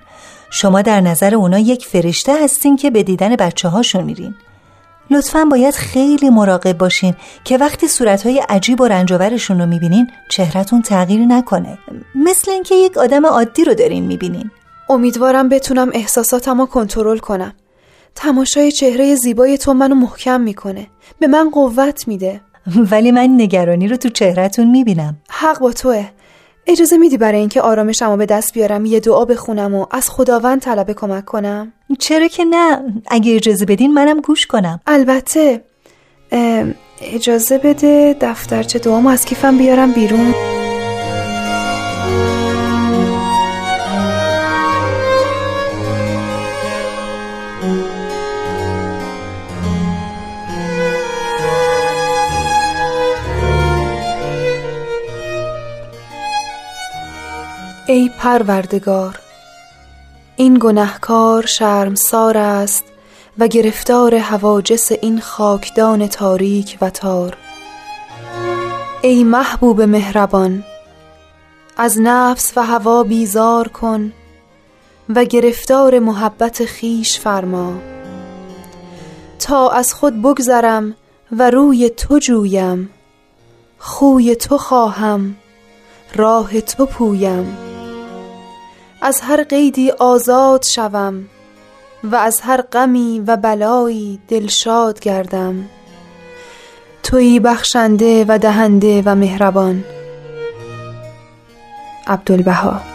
شما 0.50 0.82
در 0.82 1.00
نظر 1.00 1.34
اونا 1.34 1.58
یک 1.58 1.86
فرشته 1.86 2.44
هستین 2.44 2.76
که 2.76 2.90
به 2.90 3.02
دیدن 3.02 3.36
بچه 3.36 3.68
هاشون 3.68 4.04
میرین. 4.04 4.34
لطفا 5.10 5.44
باید 5.44 5.74
خیلی 5.74 6.30
مراقب 6.30 6.78
باشین 6.78 7.14
که 7.44 7.58
وقتی 7.58 7.88
صورتهای 7.88 8.38
عجیب 8.48 8.80
و 8.80 8.84
رنجاورشون 8.84 9.60
رو 9.60 9.66
می‌بینین 9.66 10.10
چهرتون 10.28 10.82
تغییر 10.82 11.20
نکنه. 11.20 11.78
مثل 12.14 12.50
اینکه 12.50 12.74
یک 12.74 12.98
آدم 12.98 13.26
عادی 13.26 13.64
رو 13.64 13.74
دارین 13.74 14.04
می‌بینین. 14.04 14.50
امیدوارم 14.88 15.48
بتونم 15.48 15.90
احساساتم 15.94 16.60
رو 16.60 16.66
کنترل 16.66 17.18
کنم. 17.18 17.54
تماشای 18.14 18.72
چهره 18.72 19.14
زیبای 19.14 19.58
تو 19.58 19.74
منو 19.74 19.94
محکم 19.94 20.40
می‌کنه. 20.40 20.86
به 21.18 21.26
من 21.26 21.50
قوت 21.50 22.08
میده. 22.08 22.40
ولی 22.90 23.10
من 23.10 23.28
نگرانی 23.40 23.88
رو 23.88 23.96
تو 23.96 24.08
چهرتون 24.08 24.70
می‌بینم. 24.70 25.16
حق 25.30 25.58
با 25.58 25.72
توه. 25.72 26.08
اجازه 26.66 26.96
میدی 26.96 27.16
برای 27.16 27.38
اینکه 27.38 27.60
آرامشمو 27.60 28.16
به 28.16 28.26
دست 28.26 28.54
بیارم 28.54 28.84
یه 28.84 29.00
دعا 29.00 29.24
بخونم 29.24 29.74
و 29.74 29.86
از 29.90 30.10
خداوند 30.10 30.60
طلب 30.60 30.92
کمک 30.92 31.24
کنم؟ 31.24 31.72
چرا 31.98 32.28
که 32.28 32.44
نه. 32.44 32.82
اگه 33.06 33.36
اجازه 33.36 33.64
بدین 33.64 33.94
منم 33.94 34.20
گوش 34.20 34.46
کنم. 34.46 34.80
البته 34.86 35.64
اجازه 37.00 37.58
بده 37.58 38.16
دفترچه 38.20 38.78
دعامو 38.78 39.08
از 39.08 39.24
کیفم 39.24 39.58
بیارم 39.58 39.92
بیرون. 39.92 40.34
ای 57.86 58.10
پروردگار. 58.18 59.20
این 60.36 60.58
گنهکار 60.60 61.46
شرمسار 61.46 62.38
است 62.38 62.84
و 63.38 63.48
گرفتار 63.48 64.14
هواجس 64.14 64.92
این 64.92 65.20
خاکدان 65.20 66.06
تاریک 66.06 66.78
و 66.80 66.90
تار. 66.90 67.36
ای 69.02 69.24
محبوب 69.24 69.82
مهربان 69.82 70.64
از 71.76 72.00
نفس 72.00 72.52
و 72.56 72.62
هوا 72.62 73.02
بیزار 73.02 73.68
کن 73.68 74.12
و 75.08 75.24
گرفتار 75.24 75.98
محبت 75.98 76.64
خیش 76.64 77.18
فرما. 77.18 77.72
تا 79.38 79.70
از 79.70 79.94
خود 79.94 80.22
بگذرم 80.22 80.94
و 81.32 81.50
روی 81.50 81.90
تو 81.90 82.18
جویم 82.18 82.90
خوی 83.78 84.36
تو 84.36 84.58
خواهم 84.58 85.36
راه 86.14 86.60
تو 86.60 86.86
پویم. 86.86 87.73
از 89.06 89.20
هر 89.20 89.42
قیدی 89.42 89.90
آزاد 89.90 90.64
شوم 90.64 91.24
و 92.04 92.16
از 92.16 92.40
هر 92.40 92.62
غمی 92.62 93.22
و 93.26 93.36
بلایی 93.36 94.20
دلشاد 94.28 95.00
گردم. 95.00 95.64
تویی 97.02 97.40
بخشنده 97.40 98.24
و 98.28 98.38
دهنده 98.38 99.02
و 99.06 99.14
مهربان. 99.14 99.84
عبدالبها. 102.06 102.93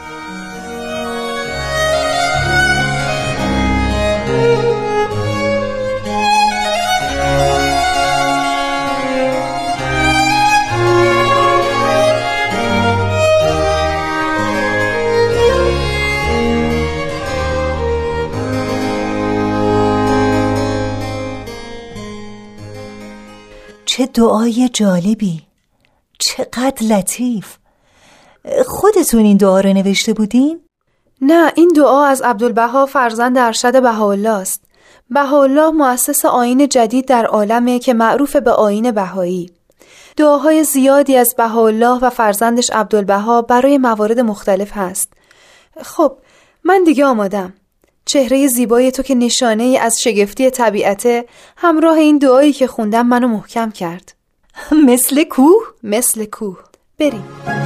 چه 23.99 24.05
دعای 24.05 24.69
جالبی. 24.73 25.41
چقدر 26.19 26.83
لطیف. 26.89 27.57
خودتون 28.65 29.25
این 29.25 29.37
دعا 29.37 29.59
رو 29.59 29.73
نوشته 29.73 30.13
بودین؟ 30.13 30.61
نه 31.21 31.51
این 31.55 31.71
دعا 31.75 32.05
از 32.05 32.21
عبدالبها 32.21 32.85
فرزند 32.85 33.37
ارشد 33.37 33.81
بهاءالله 33.81 34.29
است. 34.29 34.63
بهاءالله 35.09 35.71
مؤسس 35.71 36.25
آین 36.25 36.67
جدید 36.67 37.05
در 37.05 37.25
عالمه 37.25 37.79
که 37.79 37.93
معروف 37.93 38.35
به 38.35 38.51
آین 38.51 38.91
بهایی. 38.91 39.51
دعاهای 40.17 40.63
زیادی 40.63 41.17
از 41.17 41.33
بهاءالله 41.37 41.99
و 41.99 42.09
فرزندش 42.09 42.69
عبدالبها 42.69 43.41
برای 43.41 43.77
موارد 43.77 44.19
مختلف 44.19 44.71
هست. 44.73 45.13
خب 45.81 46.17
من 46.63 46.83
دیگه 46.83 47.05
آمادم. 47.05 47.53
چهره 48.09 48.47
زیبای 48.47 48.91
تو 48.91 49.03
که 49.03 49.15
نشانه 49.15 49.63
ای 49.63 49.77
از 49.77 50.01
شگفتی 50.01 50.49
طبیعته 50.49 51.25
همراه 51.57 51.97
این 51.97 52.17
دعایی 52.17 52.53
که 52.53 52.67
خوندم 52.67 53.07
منو 53.07 53.27
محکم 53.27 53.71
کرد. 53.71 54.13
مثل 54.87 55.23
کوه؟ 55.23 55.61
مثل 55.83 56.25
کوه. 56.25 56.57
بریم. 56.99 57.58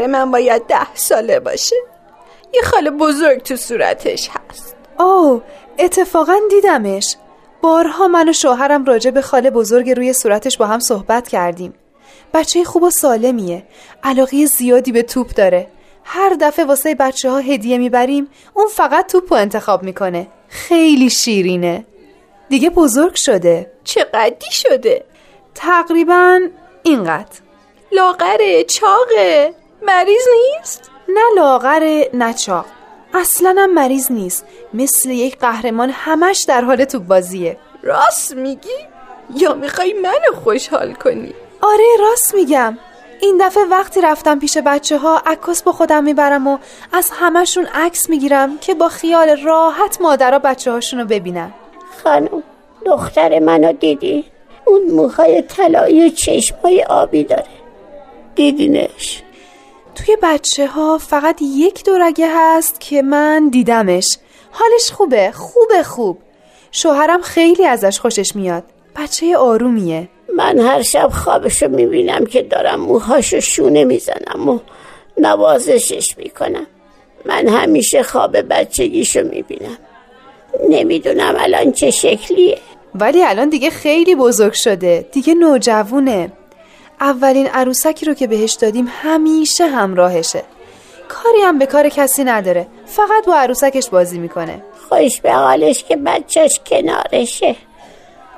پسر 0.00 0.06
من 0.06 0.30
باید 0.30 0.66
ده 0.66 0.94
ساله 0.94 1.40
باشه. 1.40 1.76
یه 2.54 2.62
خاله 2.62 2.90
بزرگ 2.90 3.42
تو 3.42 3.56
صورتش 3.56 4.28
هست. 4.28 4.76
اوه 4.98 5.42
اتفاقا 5.78 6.36
دیدمش. 6.50 7.16
بارها 7.62 8.08
من 8.08 8.28
و 8.28 8.32
شوهرم 8.32 8.84
راجع 8.84 9.10
به 9.10 9.22
خاله 9.22 9.50
بزرگ 9.50 9.90
روی 9.90 10.12
صورتش 10.12 10.56
با 10.56 10.66
هم 10.66 10.80
صحبت 10.80 11.28
کردیم. 11.28 11.74
بچه 12.34 12.64
خوب 12.64 12.82
و 12.82 12.90
سالمیه. 12.90 13.62
علاقه 14.02 14.46
زیادی 14.46 14.92
به 14.92 15.02
توپ 15.02 15.34
داره. 15.34 15.66
هر 16.04 16.36
دفعه 16.40 16.64
واسه 16.64 16.94
بچه 16.94 17.30
ها 17.30 17.38
هدیه 17.38 17.78
می‌بریم 17.78 18.28
اون 18.54 18.68
فقط 18.68 19.12
توپ 19.12 19.32
رو 19.32 19.38
انتخاب 19.38 19.82
می‌کنه. 19.82 20.26
خیلی 20.48 21.10
شیرینه. 21.10 21.84
دیگه 22.48 22.70
بزرگ 22.70 23.14
شده. 23.14 23.72
چه 23.84 24.04
قدی 24.04 24.50
شده؟ 24.50 25.04
تقریبا 25.54 26.40
اینقدر. 26.82 27.38
لاغره 27.92 28.64
چاقه. 28.64 29.54
مریض 29.82 30.22
نیست؟ 30.32 30.90
نه 31.08 31.20
لاغره 31.36 32.10
نه 32.14 32.34
چاق. 32.34 32.64
اصلا 33.14 33.54
هم 33.58 33.74
مریض 33.74 34.12
نیست. 34.12 34.44
مثل 34.74 35.10
یک 35.10 35.38
قهرمان 35.38 35.90
همش 35.90 36.44
در 36.48 36.60
حال 36.60 36.84
توپ 36.84 37.02
بازیه. 37.02 37.56
راست 37.82 38.36
میگی؟ 38.36 38.68
یا 39.36 39.54
می‌خوای 39.54 39.92
منو 39.92 40.40
خوشحال 40.44 40.92
کنی؟ 40.92 41.34
آره 41.62 41.84
راست 42.00 42.34
میگم. 42.34 42.78
این 43.20 43.38
دفعه 43.46 43.64
وقتی 43.64 44.00
رفتم 44.00 44.38
پیش 44.38 44.58
بچه 44.58 44.98
ها 44.98 45.22
عکاس 45.26 45.62
با 45.62 45.72
خودم 45.72 46.04
می‌برم 46.04 46.46
و 46.46 46.58
از 46.92 47.10
همشون 47.14 47.66
عکس 47.74 48.10
می‌گیرم 48.10 48.58
که 48.58 48.74
با 48.74 48.88
خیال 48.88 49.40
راحت 49.42 50.00
مادرها 50.00 50.38
بچه 50.38 50.72
هاشون 50.72 51.00
رو 51.00 51.06
ببینن. 51.06 51.52
خانم 52.04 52.42
دختر 52.86 53.38
منو 53.38 53.72
دیدی؟ 53.72 54.24
اون 54.64 54.82
موهای 54.82 55.42
طلایی 55.42 56.06
و 56.06 56.08
چشمای 56.08 56.82
آبی 56.82 57.24
داره. 57.24 57.44
دیدینش؟ 58.34 59.22
توی 59.94 60.16
بچه 60.22 60.66
ها 60.66 60.98
فقط 60.98 61.42
یک 61.42 61.84
دورگه 61.84 62.28
هست 62.30 62.80
که 62.80 63.02
من 63.02 63.48
دیدمش. 63.48 64.18
حالش 64.50 64.90
خوبه 64.90 65.32
خوبه 65.32 65.82
خوب. 65.82 66.18
شوهرم 66.72 67.20
خیلی 67.20 67.66
ازش 67.66 68.00
خوشش 68.00 68.36
میاد. 68.36 68.64
بچه 68.96 69.36
آرومیه. 69.36 70.08
من 70.36 70.58
هر 70.58 70.82
شب 70.82 71.08
خوابشو 71.08 71.68
می‌بینم 71.68 72.26
که 72.26 72.42
دارم 72.42 72.80
موهاشو 72.80 73.40
شونه 73.40 73.84
می‌زنم 73.84 74.48
و 74.48 74.58
نوازشش 75.18 76.14
می‌کنم. 76.16 76.66
من 77.24 77.48
همیشه 77.48 78.02
خواب 78.02 78.36
بچگیشو 78.36 79.22
می‌بینم. 79.22 79.78
نمی‌دونم 80.68 81.34
الان 81.38 81.72
چه 81.72 81.90
شکلیه. 81.90 82.58
ولی 82.94 83.22
الان 83.22 83.48
دیگه 83.48 83.70
خیلی 83.70 84.14
بزرگ 84.14 84.52
شده. 84.52 85.06
دیگه 85.12 85.34
نوجوونه. 85.34 86.32
اولین 87.00 87.46
عروسکی 87.46 88.06
رو 88.06 88.14
که 88.14 88.26
بهش 88.26 88.52
دادیم 88.52 88.88
همیشه 89.02 89.66
همراهشه. 89.66 90.42
کاری 91.08 91.40
هم 91.40 91.58
به 91.58 91.66
کار 91.66 91.88
کسی 91.88 92.24
نداره. 92.24 92.66
فقط 92.86 93.26
با 93.26 93.34
عروسکش 93.34 93.88
بازی 93.88 94.18
می‌کنه. 94.18 94.62
خوش 94.88 95.20
به 95.20 95.32
حالش 95.32 95.84
که 95.84 95.96
بچهش 95.96 96.60
کنارشه. 96.66 97.56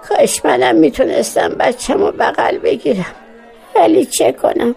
کاش 0.09 0.45
منم 0.45 0.77
می‌تونستم 0.77 1.49
بچه‌مو 1.49 2.11
بغل 2.11 2.59
بگیرم. 2.59 3.15
ولی 3.77 4.05
چه 4.05 4.33
کنم؟ 4.33 4.75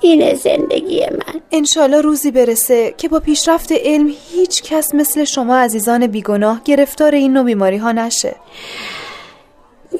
اینه 0.00 0.34
زندگی 0.34 1.06
من. 1.06 1.40
انشالله 1.52 2.00
روزی 2.00 2.30
برسه 2.30 2.94
که 2.98 3.08
با 3.08 3.20
پیشرفت 3.20 3.72
علم 3.72 4.12
هیچ 4.32 4.62
کس 4.62 4.94
مثل 4.94 5.24
شما 5.24 5.56
عزیزان 5.56 6.06
بیگناه 6.06 6.60
گرفتار 6.64 7.14
این 7.14 7.32
نوع 7.32 7.44
بیماری 7.44 7.76
ها 7.76 7.92
نشه. 7.92 8.34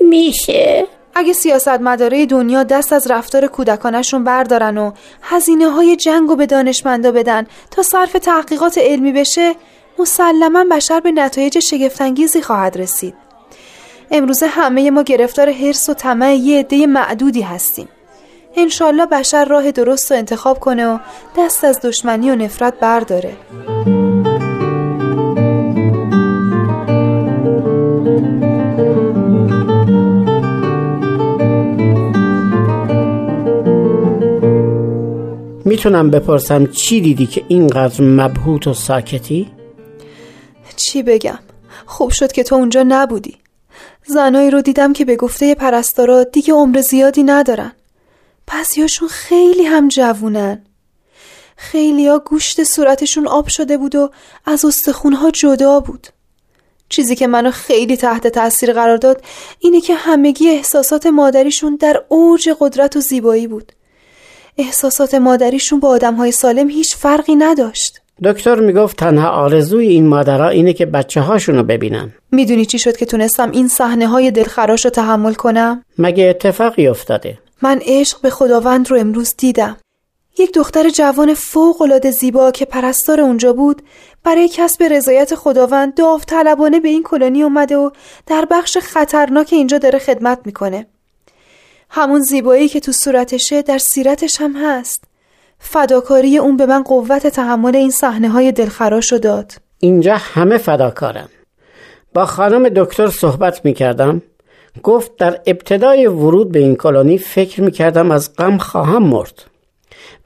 میشه؟ 0.01 0.87
اگه 1.19 1.33
سیاست 1.33 1.69
مداره 1.69 2.27
دنیا 2.27 2.63
دست 2.63 2.93
از 2.93 3.11
رفتار 3.11 3.47
کودکانشون 3.47 4.25
بردارن 4.25 4.79
و 4.79 4.93
هزینه 5.23 5.71
های 5.71 5.97
جنگ 5.97 6.31
و 6.31 6.37
به 6.37 6.47
دانشمندا 6.47 7.13
بدن 7.13 7.47
تا 7.71 7.83
صرف 7.83 8.13
تحقیقات 8.13 8.79
علمی 8.79 9.13
بشه 9.13 9.55
مسلما 9.99 10.65
بشر 10.71 11.01
به 11.01 11.13
نتایج 11.13 11.59
شگفتانگیزی 11.59 12.43
خواهد 12.43 12.79
رسید. 12.79 13.15
امروزه 14.11 14.47
همه 14.47 14.91
ما 14.91 15.03
گرفتار 15.03 15.53
حرس 15.53 15.89
و 15.89 15.95
طمع 15.95 16.35
یه 16.35 16.59
عده 16.59 16.87
معدودی 16.87 17.43
هستیم. 17.43 17.89
انشالله 18.57 19.07
بشر 19.07 19.45
راه 19.45 19.71
درست 19.71 20.13
رو 20.13 20.19
انتخاب 20.19 20.61
کنه 20.61 20.87
و 20.87 20.99
دست 21.39 21.65
از 21.65 21.81
دشمنی 21.81 22.31
و 22.31 22.35
نفرت 22.35 22.81
برداره. 22.81 23.37
می‌تونم 35.67 36.11
بپرسم 36.11 36.67
چی 36.67 37.01
دیدی 37.01 37.27
که 37.27 37.45
اینقدر 37.49 38.05
مبهوت 38.05 38.67
و 38.67 38.75
ساکتی؟ 38.75 39.51
چی 40.77 41.03
بگم؟ 41.03 41.39
خوب 41.87 42.11
شد 42.11 42.33
که 42.33 42.43
تو 42.43 42.55
اونجا 42.55 42.85
نبودی. 42.89 43.37
زنایی 44.07 44.51
رو 44.51 44.63
دیدم 44.63 44.93
که 44.93 45.05
به 45.05 45.17
گفته 45.17 45.55
پرستارا 45.55 46.25
دیگه 46.25 46.55
عمر 46.55 46.81
زیادی 46.81 47.23
ندارن. 47.23 47.73
بعضیاشون 48.47 49.09
خیلی 49.09 49.65
هم 49.65 49.89
جوونن. 49.89 50.65
خیلیا 51.57 52.19
گوشت 52.19 52.65
صورتشون 52.65 53.27
آب 53.27 53.49
شده 53.49 53.77
بود 53.77 53.95
و 53.95 54.11
از 54.45 54.65
استخونها 54.65 55.31
جدا 55.31 55.81
بود. 55.81 56.07
چیزی 56.89 57.17
که 57.17 57.27
منو 57.27 57.51
خیلی 57.51 57.97
تحت 57.97 58.27
تاثیر 58.27 58.73
قرار 58.73 58.97
داد 58.97 59.25
اینه 59.59 59.81
که 59.81 59.95
همگی 59.95 60.49
احساسات 60.49 61.07
مادریشون 61.07 61.77
در 61.77 62.03
اوج 62.09 62.49
قدرت 62.61 62.97
و 62.97 63.01
زیبایی 63.01 63.47
بود. 63.47 63.73
احساسات 64.59 65.15
مادریشون 65.15 65.81
با 65.81 65.89
آدمهای 65.89 66.33
سالم 66.33 66.71
هیچ 66.71 66.97
فرقی 66.97 67.35
نداشت 67.35 68.01
دکتر 68.25 68.61
می‌گفت 68.61 68.97
تنها 68.97 69.29
آرزوی 69.29 69.87
این 69.87 70.07
مادرها 70.07 70.49
اینه 70.49 70.73
که 70.73 70.87
بچه 70.87 71.21
هاشونو 71.21 71.63
ببینن 71.63 72.13
می‌دونی 72.33 72.65
چی 72.65 72.79
شد 72.79 72.97
که 72.97 73.07
تونستم 73.07 73.51
این 73.51 73.69
صحنه 73.69 74.07
های 74.07 74.31
دلخراش 74.31 74.85
رو 74.85 74.91
تحمل 74.91 75.35
کنم؟ 75.35 75.85
مگه 75.99 76.25
اتفاقی 76.25 76.87
افتاده؟ 76.87 77.39
من 77.63 77.81
عشق 77.83 78.21
به 78.21 78.31
خداوند 78.31 78.91
رو 78.91 78.99
امروز 78.99 79.35
دیدم 79.39 79.77
یک 80.39 80.53
دختر 80.55 80.89
جوان 80.89 81.35
فوق 81.35 81.83
العاده 81.83 82.11
زیبا 82.11 82.51
که 82.51 82.65
پرستار 82.65 83.21
اونجا 83.21 83.53
بود 83.53 83.83
برای 84.25 84.49
کسب 84.49 84.83
رضایت 84.83 85.35
خداوند 85.35 85.95
داوطلبانه 85.95 86.81
به 86.81 86.89
این 86.89 87.03
کلونی 87.03 87.43
اومده 87.43 87.77
و 87.77 87.91
در 88.27 88.47
بخش 88.51 88.79
خطرناک 88.79 89.49
اینجا 89.53 89.79
داره 89.79 89.99
خدمت 89.99 90.39
می‌کنه 90.45 90.87
همون 91.91 92.21
زیبایی 92.21 92.69
که 92.69 92.81
تو 92.81 92.93
صورتشه 92.93 93.63
در 93.63 93.79
سیرتش 93.79 94.41
هم 94.41 94.53
هست. 94.57 95.05
فداکاری 95.59 96.39
اون 96.39 96.57
به 96.57 96.67
من 96.67 96.83
قوت 96.83 97.27
تحمل 97.27 97.77
این 97.77 97.91
صحنه 97.91 98.29
های 98.29 98.53
دلخراش 98.53 99.13
رو 99.13 99.19
داد. 99.19 99.53
اینجا 99.79 100.17
همه 100.17 100.59
فداکارن 100.59 101.29
با 102.15 102.27
خانم 102.27 102.69
دکتر 102.69 103.07
صحبت 103.07 103.65
می 103.65 103.75
کردم 103.75 104.23
گفت 104.83 105.17
در 105.17 105.41
ابتدای 105.47 106.07
ورود 106.07 106.53
به 106.53 106.59
این 106.59 106.77
کلونی 106.77 107.19
فکر 107.19 107.63
می 107.63 107.71
کردم 107.71 108.11
از 108.11 108.37
غم 108.37 108.59
خواهم 108.59 109.03
مرد. 109.03 109.43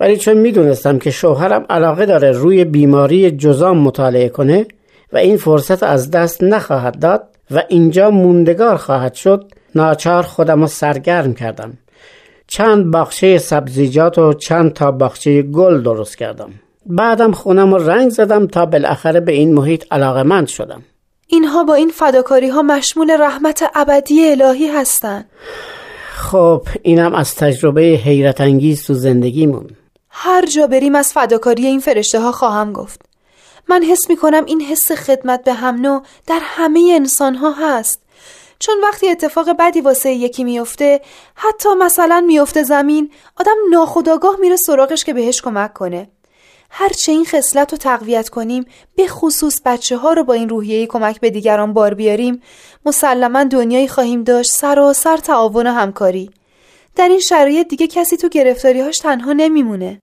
ولی 0.01 0.17
چون 0.17 0.37
می 0.37 0.53
دونستم 0.53 0.99
که 0.99 1.11
شوهرم 1.11 1.67
علاقه 1.71 2.07
داره 2.07 2.31
روی 2.31 2.65
بیماری 2.65 3.31
جزام 3.31 3.79
مطالعه 3.79 4.29
کنه 4.29 4.67
و 5.13 5.17
این 5.17 5.37
فرصت 5.37 5.83
از 5.83 6.11
دست 6.11 6.43
نخواهد 6.43 6.99
داد 6.99 7.29
و 7.51 7.63
اینجا 7.69 8.11
موندگار 8.11 8.77
خواهد 8.77 9.15
شد 9.15 9.53
ناچار 9.75 10.23
خودم 10.23 10.61
رو 10.61 10.67
سرگرم 10.67 11.35
کردم. 11.35 11.79
چند 12.47 12.91
باغچه 12.91 13.39
سبزیجات 13.39 14.19
و 14.19 14.33
چند 14.33 14.73
تا 14.73 14.91
باغچه 14.91 15.43
گل 15.43 15.83
درست 15.83 16.19
کردم. 16.19 16.51
بعدم 16.87 17.33
خونم 17.33 17.75
رو 17.75 17.91
رنگ 17.91 18.11
زدم 18.11 18.47
تا 18.47 18.67
بالاخره 18.67 19.21
به 19.21 19.33
این 19.33 19.55
محیط 19.55 19.85
علاقمند 19.91 20.49
شدم. 20.49 20.83
اینها 21.27 21.65
با 21.65 21.75
این 21.75 21.91
فداکاری 21.91 22.49
ها 22.49 22.63
مشمول 22.63 23.11
رحمت 23.21 23.71
ابدی 23.75 24.31
الهی 24.31 24.69
هستند. 24.69 25.31
خب 26.15 26.63
اینم 26.83 27.15
از 27.15 27.35
تجربه 27.35 27.81
حیرت 27.81 28.41
انگیز 28.41 28.87
تو 28.87 28.95
زندگیمون. 28.95 29.67
هر 30.09 30.47
جا 30.47 30.67
بریم 30.67 30.95
از 30.95 31.13
فداکاری 31.13 31.67
این 31.67 31.81
فرشته 31.81 32.21
ها 32.21 32.33
خواهم 32.33 32.73
گفت. 32.73 33.01
من 33.69 33.83
حس 33.83 34.11
می 34.11 34.17
کنم 34.17 34.45
این 34.45 34.61
حس 34.61 34.93
خدمت 34.93 35.45
به 35.45 35.53
هم 35.53 35.75
نوع 35.75 36.03
در 36.27 36.41
همه 36.43 36.93
انسان 36.95 37.35
ها 37.35 37.53
هست. 37.53 38.03
چون 38.61 38.75
وقتی 38.83 39.09
اتفاق 39.09 39.47
بدی 39.59 39.81
واسه 39.81 40.11
یکی 40.11 40.45
میفته 40.45 41.01
حتی 41.35 41.69
مثلا 41.79 42.25
میفته 42.27 42.63
زمین 42.63 43.11
آدم 43.37 43.57
ناخداگاه 43.71 44.37
میره 44.41 44.57
سراغش 44.57 45.05
که 45.05 45.15
بهش 45.15 45.43
کمک 45.43 45.73
کنه. 45.73 46.09
هرچه 46.71 47.13
این 47.13 47.25
خصلت 47.25 47.73
رو 47.73 47.79
تقویت 47.79 48.29
کنیم 48.29 48.65
به 48.97 49.07
خصوص 49.07 49.61
بچه 49.65 49.97
ها 49.97 50.13
رو 50.13 50.25
با 50.25 50.35
این 50.35 50.49
روحیه 50.49 50.87
کمک 50.87 51.21
به 51.21 51.31
دیگران 51.31 51.73
بار 51.73 51.95
بیاریم 51.95 52.43
مسلما 52.87 53.45
دنیایی 53.45 53.89
خواهیم 53.89 54.25
داشت 54.25 54.51
سراسر 54.51 55.17
تعاون 55.17 55.67
و 55.67 55.71
همکاری. 55.71 56.31
در 56.97 57.09
این 57.09 57.21
شرایط 57.21 57.69
دیگه 57.69 57.87
کسی 57.87 58.17
تو 58.17 58.29
گرفتاریهاش 58.29 58.99
تنها 58.99 59.33
نمیمونه. 59.33 60.01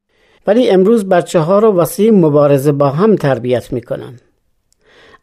ولی 0.47 0.69
امروز 0.69 1.09
بچه 1.09 1.39
ها 1.39 1.59
رو 1.59 1.71
واسه 1.71 2.11
مبارزه 2.11 2.71
با 2.71 2.89
هم 2.89 3.15
تربیت 3.15 3.73
می‌کنن. 3.73 4.19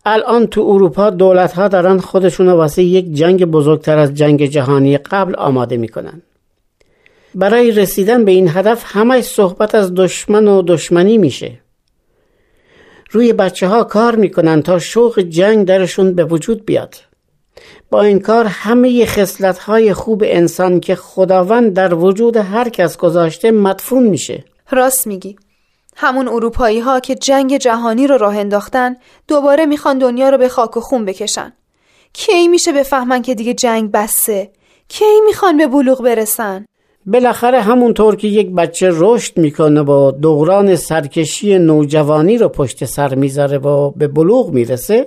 الان 0.07 0.47
تو 0.47 0.61
اروپا 0.61 1.11
دولت 1.11 1.53
ها 1.53 1.69
دارن 1.69 1.99
خودشون 1.99 2.49
واسه 2.49 2.83
یک 2.83 3.13
جنگ 3.13 3.45
بزرگتر 3.45 3.99
از 3.99 4.15
جنگ 4.15 4.47
جهانی 4.47 4.99
قبل 4.99 5.37
آماده 5.37 5.77
می‌کنن. 5.77 6.23
برای 7.35 7.71
رسیدن 7.71 8.25
به 8.25 8.33
این 8.33 8.49
هدف 8.49 8.83
همه 8.87 9.21
صحبت 9.21 9.75
از 9.75 9.95
دشمن 9.95 10.49
و 10.49 10.63
دشمنی 10.63 11.19
میشه. 11.19 11.59
روی 13.11 13.33
بچه 13.33 13.67
ها 13.67 13.85
کار 13.85 14.17
می‌کنن 14.17 14.63
تا 14.63 14.79
شوق 14.79 15.21
جنگ 15.21 15.67
درشون 15.67 16.15
به 16.15 16.25
وجود 16.25 16.67
بیاد. 16.67 16.95
با 17.91 18.03
این 18.03 18.21
کار 18.21 18.45
همه 18.45 19.07
خصلت 19.07 19.59
های 19.59 19.93
خوب 19.93 20.23
انسان 20.27 20.81
که 20.81 20.95
خداوند 20.95 21.73
در 21.73 21.95
وجود 21.95 22.37
هر 22.37 22.69
کس 22.69 22.97
گذاشته 22.97 23.51
مدفون 23.51 24.03
میشه. 24.03 24.45
راست 24.71 25.07
میگی. 25.07 25.37
همون 25.97 26.29
اروپایی 26.29 26.81
ها 26.81 27.01
که 27.01 27.15
جنگ 27.15 27.57
جهانی 27.57 28.07
رو 28.07 28.17
راه 28.17 28.39
انداختن 28.39 28.97
دوباره 29.29 29.67
می‌خوان 29.67 29.99
دنیا 29.99 30.29
رو 30.29 30.39
به 30.39 30.49
خاک 30.49 30.77
و 30.77 30.81
خون 30.81 31.05
بکشن. 31.05 31.53
کی 32.13 32.49
میشه 32.49 32.73
بفهمن 32.73 33.23
که 33.23 33.35
دیگه 33.35 33.55
جنگ 33.55 33.91
بسته 33.91 34.51
کی 34.89 35.21
می‌خوان 35.27 35.57
به 35.57 35.67
بلوغ 35.67 36.03
برسن؟ 36.03 36.67
بالاخره 37.07 37.61
همونطور 37.61 38.17
که 38.17 38.29
یک 38.29 38.51
بچه 38.51 38.91
رشد 38.93 39.39
می‌کنه 39.39 39.81
و 39.81 40.11
دوران 40.11 40.77
سرکشی 40.77 41.59
نوجوانی 41.59 42.39
رو 42.39 42.49
پشت 42.49 42.85
سر 42.85 43.15
می‌ذاره 43.15 43.59
و 43.59 43.91
به 43.91 44.09
بلوغ 44.09 44.51
می‌رسه 44.51 45.07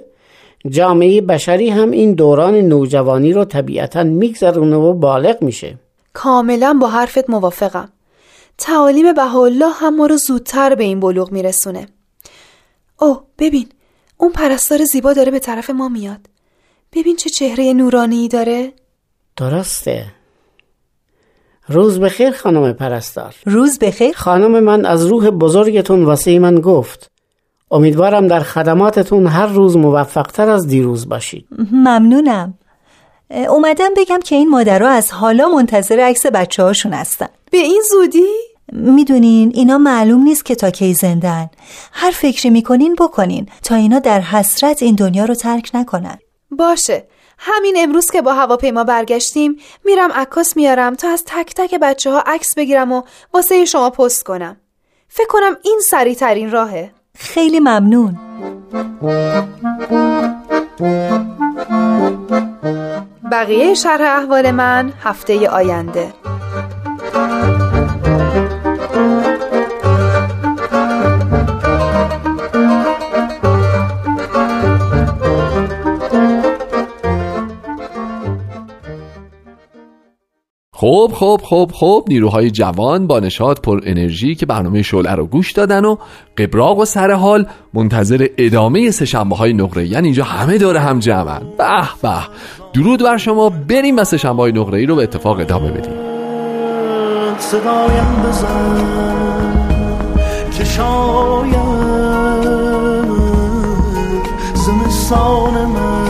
جامعه 0.70 1.22
بشری 1.22 1.70
هم 1.70 1.92
این 1.92 2.14
دوران 2.14 2.56
نوجوانی 2.56 3.34
رو 3.34 3.46
طبیعتا 3.46 4.04
میگذرونه 4.04 4.76
و 4.76 4.94
بالغ 4.94 5.42
میشه. 5.42 5.78
کاملا 6.14 6.78
با 6.82 6.88
حرفت 6.88 7.30
موافقم. 7.30 7.90
تعالیم 8.58 9.14
بهاءالله 9.14 9.74
هم 9.74 9.96
ما 9.96 10.06
رو 10.06 10.18
زودتر 10.18 10.76
به 10.76 10.84
این 10.84 11.00
بلوغ 11.00 11.32
میرسونه. 11.32 11.88
اوه 13.00 13.24
ببین 13.38 13.70
اون 14.18 14.32
پرستار 14.32 14.84
زیبا 14.86 15.14
داره 15.14 15.32
به 15.32 15.40
طرف 15.40 15.70
ما 15.70 15.90
میاد. 15.90 16.20
ببین 16.94 17.16
چه 17.16 17.30
چهره 17.30 17.74
نورانی 17.74 18.28
داره. 18.28 18.74
درسته. 19.38 20.06
روز 21.68 22.00
بخیر 22.00 22.32
خانم 22.32 22.74
پرستار. 22.74 23.36
روز 23.46 23.80
بخیر. 23.80 24.16
خانم 24.16 24.60
من 24.64 24.86
از 24.86 25.06
روح 25.06 25.30
بزرگتون 25.30 26.04
واسه 26.04 26.40
من 26.40 26.56
گفت. 26.56 27.12
امیدوارم 27.72 28.28
در 28.28 28.40
خدماتتون 28.40 29.28
هر 29.28 29.48
روز 29.48 29.78
موفقتر 29.78 30.50
از 30.50 30.68
دیروز 30.68 31.10
باشید. 31.10 31.48
ممنونم. 31.72 32.57
اومدم 33.32 33.90
بگم 33.98 34.20
که 34.20 34.36
این 34.36 34.50
مادرها 34.50 34.90
از 34.90 35.12
حالا 35.12 35.50
منتظر 35.50 36.00
عکس 36.00 36.26
بچه 36.26 36.64
هاشون 36.64 36.94
هستن. 36.94 37.28
به 37.52 37.58
این 37.58 37.82
زودی؟ 37.92 38.28
می‌دونین 38.72 39.52
اینا 39.56 39.78
معلوم 39.78 40.24
نیست 40.24 40.46
که 40.46 40.56
تا 40.56 40.70
کی 40.70 40.94
زندن. 40.94 41.50
هر 41.92 42.12
فکری 42.12 42.50
می‌کنین 42.50 42.96
بکنین 42.96 43.50
تا 43.64 43.76
اینا 43.76 44.00
در 44.00 44.22
حسرت 44.22 44.84
این 44.84 44.96
دنیا 44.96 45.26
رو 45.26 45.36
ترک 45.36 45.72
نکنن. 45.74 46.18
باشه. 46.52 47.08
همین 47.40 47.76
امروز 47.78 48.12
که 48.12 48.22
با 48.22 48.34
هواپیما 48.34 48.84
برگشتیم 48.84 49.56
میرم 49.86 50.12
عکاس 50.12 50.58
میارم 50.58 50.96
تا 50.96 51.10
از 51.10 51.24
تک 51.26 51.54
تک 51.56 51.76
بچه 51.76 52.12
ها 52.12 52.24
عکس 52.26 52.56
بگیرم 52.58 52.92
و 52.92 53.02
واسه 53.34 53.66
شما 53.66 53.90
پست 53.90 54.24
کنم. 54.24 54.58
فکر 55.10 55.28
کنم 55.28 55.58
این 55.64 55.80
سریع 55.90 56.14
ترین 56.14 56.52
راهه. 56.52 56.92
خیلی 57.16 57.60
ممنون. 57.60 58.18
بقیه 63.32 63.74
شرح 63.74 64.20
احوال 64.20 64.52
من 64.52 64.94
هفته 65.04 65.50
آینده. 65.50 66.14
خب 80.80 81.12
خب 81.16 81.42
خب 81.44 81.72
خب 81.74 82.04
نیروهای 82.08 82.52
جوان 82.52 83.08
با 83.08 83.20
نشاط 83.20 83.62
پر 83.62 83.80
انرژی 83.84 84.36
که 84.36 84.46
برنامه 84.46 84.82
شعله 84.82 85.12
رو 85.12 85.26
گوش 85.26 85.52
دادن 85.52 85.86
و 85.86 85.96
قبراق 86.38 86.80
و 86.80 86.86
سر 86.86 87.12
حال 87.12 87.46
منتظر 87.74 88.28
ادامه 88.38 88.92
سهشنبه 88.92 89.36
های 89.36 89.54
نقره. 89.54 89.88
یعنی 89.88 90.08
اینجا 90.08 90.24
همه 90.24 90.58
داره 90.58 90.80
هم 90.80 91.00
جمعن. 91.00 91.42
به 91.58 91.66
به. 92.02 92.10
درود 92.74 93.04
بر 93.04 93.18
شما. 93.18 93.50
بریم 93.50 93.98
و 93.98 94.04
سهشنبه 94.04 94.38
های 94.38 94.52
نقره 94.52 94.86
رو 94.86 94.96
به 94.96 95.04
اتفاق 95.04 95.40
ادامه 95.40 95.72
بدیم. 95.72 95.94
صدایم 97.40 98.24
بزن 98.28 98.86
که 100.58 100.66
شاید 100.66 101.58
زمستان 104.54 105.66
من 105.66 106.07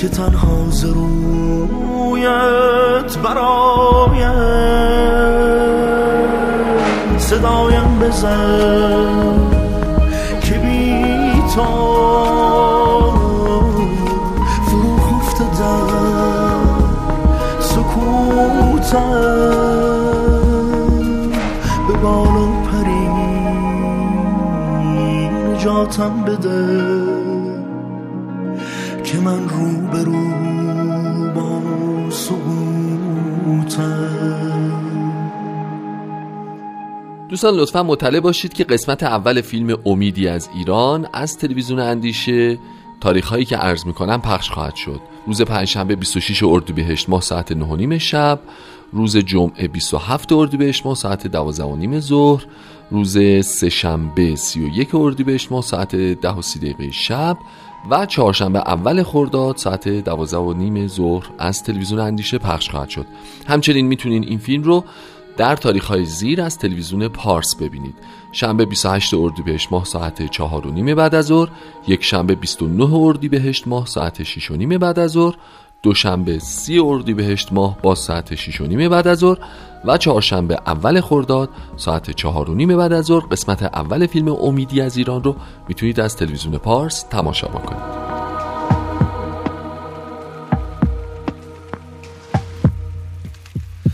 که 0.00 0.08
تنها 0.08 0.70
زرویت 0.70 1.00
برایم 3.22 4.38
صدایم 7.18 7.98
بزن 8.02 9.50
که 10.40 10.54
بی 10.54 11.32
تو 11.54 11.64
فرو 14.66 14.96
خفته 14.96 15.44
در 15.44 15.90
سکوتم. 17.60 19.10
به 21.88 21.94
بالا 22.02 22.46
پری 22.46 23.06
نجاتم 25.28 26.24
بده. 26.24 27.19
که 29.12 29.18
من 29.18 29.48
رو 29.48 29.88
به 29.88 30.04
رو 30.04 30.30
با 31.34 31.60
دوستان 37.28 37.54
لطفا 37.54 37.82
مطلع 37.82 38.20
باشید 38.20 38.52
که 38.52 38.64
قسمت 38.64 39.02
اول 39.02 39.40
فیلم 39.40 39.78
امیدی 39.86 40.28
از 40.28 40.48
ایران 40.54 41.08
از 41.12 41.38
تلویزیون 41.38 41.80
اندیشه 41.80 42.58
تاریخ 43.00 43.28
هایی 43.28 43.44
که 43.44 43.56
عرض 43.56 43.86
می‌کنم 43.86 44.20
پخش 44.20 44.50
خواهد 44.50 44.74
شد. 44.74 45.00
روز 45.26 45.42
پنجشنبه 45.42 45.96
26 45.96 46.42
اردیبهشت 46.42 47.08
ماه 47.08 47.20
ساعت 47.20 47.52
9 47.52 47.98
شب 47.98 48.40
روز 48.92 49.16
جمعه 49.16 49.68
27 49.68 50.32
اردیبهشت 50.32 50.86
ماه 50.86 50.94
ساعت 50.94 51.26
12 51.26 51.64
و 51.64 51.76
نیم 51.76 52.00
ظهر 52.00 52.46
روز 52.90 53.18
سهشنبه 53.44 54.36
31 54.36 54.94
اردیبهشت 54.94 55.52
ماه 55.52 55.62
ساعت 55.62 55.96
10 55.96 56.30
و 56.30 56.42
30 56.42 56.58
دقیقه 56.58 56.90
شب 56.90 57.38
و 57.90 58.06
چهارشنبه 58.06 58.58
اول 58.58 59.02
خرداد 59.02 59.56
ساعت 59.56 59.88
12 59.88 60.36
و 60.36 60.52
نیم 60.52 60.86
ظهر 60.86 61.30
از 61.38 61.62
تلویزیون 61.62 62.00
اندیشه 62.00 62.38
پخش 62.38 62.70
خواهد 62.70 62.88
شد. 62.88 63.06
همچنین 63.46 63.86
می‌تونین 63.86 64.24
این 64.24 64.38
فیلم 64.38 64.62
رو 64.62 64.84
در 65.36 65.56
تاریخ 65.56 65.86
های 65.86 66.04
زیر 66.04 66.42
از 66.42 66.58
تلویزیون 66.58 67.08
پارس 67.08 67.56
ببینید. 67.56 67.94
شنبه 68.32 68.64
28 68.64 69.14
اردیبهشت 69.14 69.72
ماه 69.72 69.84
ساعت 69.84 70.30
4 70.30 70.66
و 70.66 70.70
نیم 70.70 70.94
بعد 70.94 71.14
از 71.14 71.26
ظهر 71.26 71.48
یک 71.88 72.04
شنبه 72.04 72.34
29 72.34 72.94
اردیبهشت 72.94 73.68
ماه 73.68 73.86
ساعت 73.86 74.22
6 74.22 74.50
و 74.50 74.56
نیم 74.56 74.78
بعد 74.78 74.98
از 74.98 75.10
ظهر 75.10 75.34
دوشنبه 75.82 76.38
30 76.38 76.78
اردیبهشت 76.80 77.52
ماه 77.52 77.78
با 77.82 77.94
ساعت 77.94 78.34
6 78.34 78.60
و 78.60 78.66
نیم 78.66 78.88
بعد 78.88 79.08
از 79.08 79.18
ظهر 79.18 79.38
و 79.84 79.96
چهارشنبه 79.96 80.58
اول 80.66 81.00
خرداد 81.00 81.48
ساعت 81.76 82.10
4 82.10 82.50
و 82.50 82.54
نیم 82.54 82.76
بعد 82.76 82.92
از 82.92 83.04
ظهر 83.04 83.26
قسمت 83.26 83.62
اول 83.62 84.06
فیلم 84.06 84.28
امیدی 84.28 84.80
از 84.80 84.96
ایران 84.96 85.24
رو 85.24 85.36
می‌تونید 85.68 86.00
از 86.00 86.16
تلویزیون 86.16 86.58
پارس 86.58 87.02
تماشا 87.02 87.48
بکنید. 87.48 88.00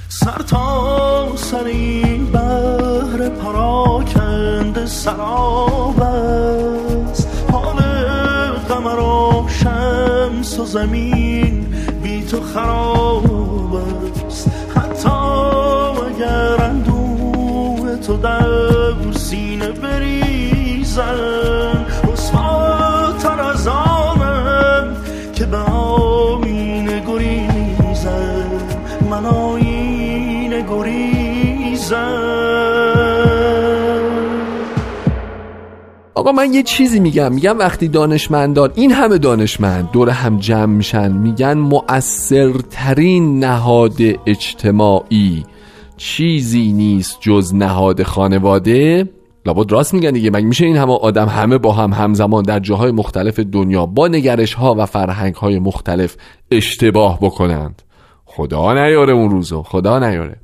سر 0.09 0.42
تا 0.42 1.37
سری 1.37 2.03
بهر 2.33 3.29
پراکنده 3.29 4.87
سراب 4.87 6.01
است. 6.01 7.26
شمس 10.47 10.59
و 10.59 10.65
زمین 10.65 11.67
بی 12.03 12.23
تو 12.23 12.41
خراب 12.41 13.75
است. 14.27 14.51
حتی 14.77 15.09
اگر 16.07 16.63
اندوه 16.63 17.97
تو 17.97 18.17
در 18.17 19.13
سینه 19.13 19.71
بریزن 19.71 21.65
آقا 36.27 36.37
من 36.37 36.55
یه 36.55 36.62
چیزی 36.62 37.01
میگم. 37.01 37.33
میگم 37.33 37.59
وقتی 37.59 37.89
دانشمندان 37.89 38.71
این 38.75 38.93
همه 38.93 39.19
دانشمند 39.19 39.91
دور 39.91 40.11
هم 40.11 40.39
جمع 40.39 40.67
میشن 40.67 41.12
میگن 41.12 41.53
مؤثرترین 41.59 43.45
نهاد 43.45 43.97
اجتماعی 44.27 45.45
چیزی 45.97 46.73
نیست 46.73 47.19
جز 47.21 47.55
نهاد 47.55 48.03
خانواده. 48.03 49.09
لابد 49.47 49.73
راست 49.73 49.95
میگن 49.95 50.11
دیگه. 50.11 50.31
مگه 50.31 50.47
میشه 50.47 50.67
این 50.67 50.77
همه 50.77 50.93
آدم 50.93 51.29
همه 51.29 51.59
با 51.59 51.73
هم 51.73 51.93
همزمان 51.93 52.43
در 52.43 52.61
جاهای 52.61 52.91
مختلف 52.91 53.41
دنیا 53.41 53.87
با 53.87 54.09
نگرش 54.09 54.55
ها 54.55 54.75
و 54.79 54.87
فرهنگ 54.87 55.35
های 55.35 55.59
مختلف 55.59 56.17
اشتباه 56.51 57.19
بکنند؟ 57.21 57.83
خدا 58.25 58.75
نیاره 58.75 59.12
اون 59.12 59.31
روزو. 59.31 59.62
خدا 59.62 59.99
نیاره. 59.99 60.37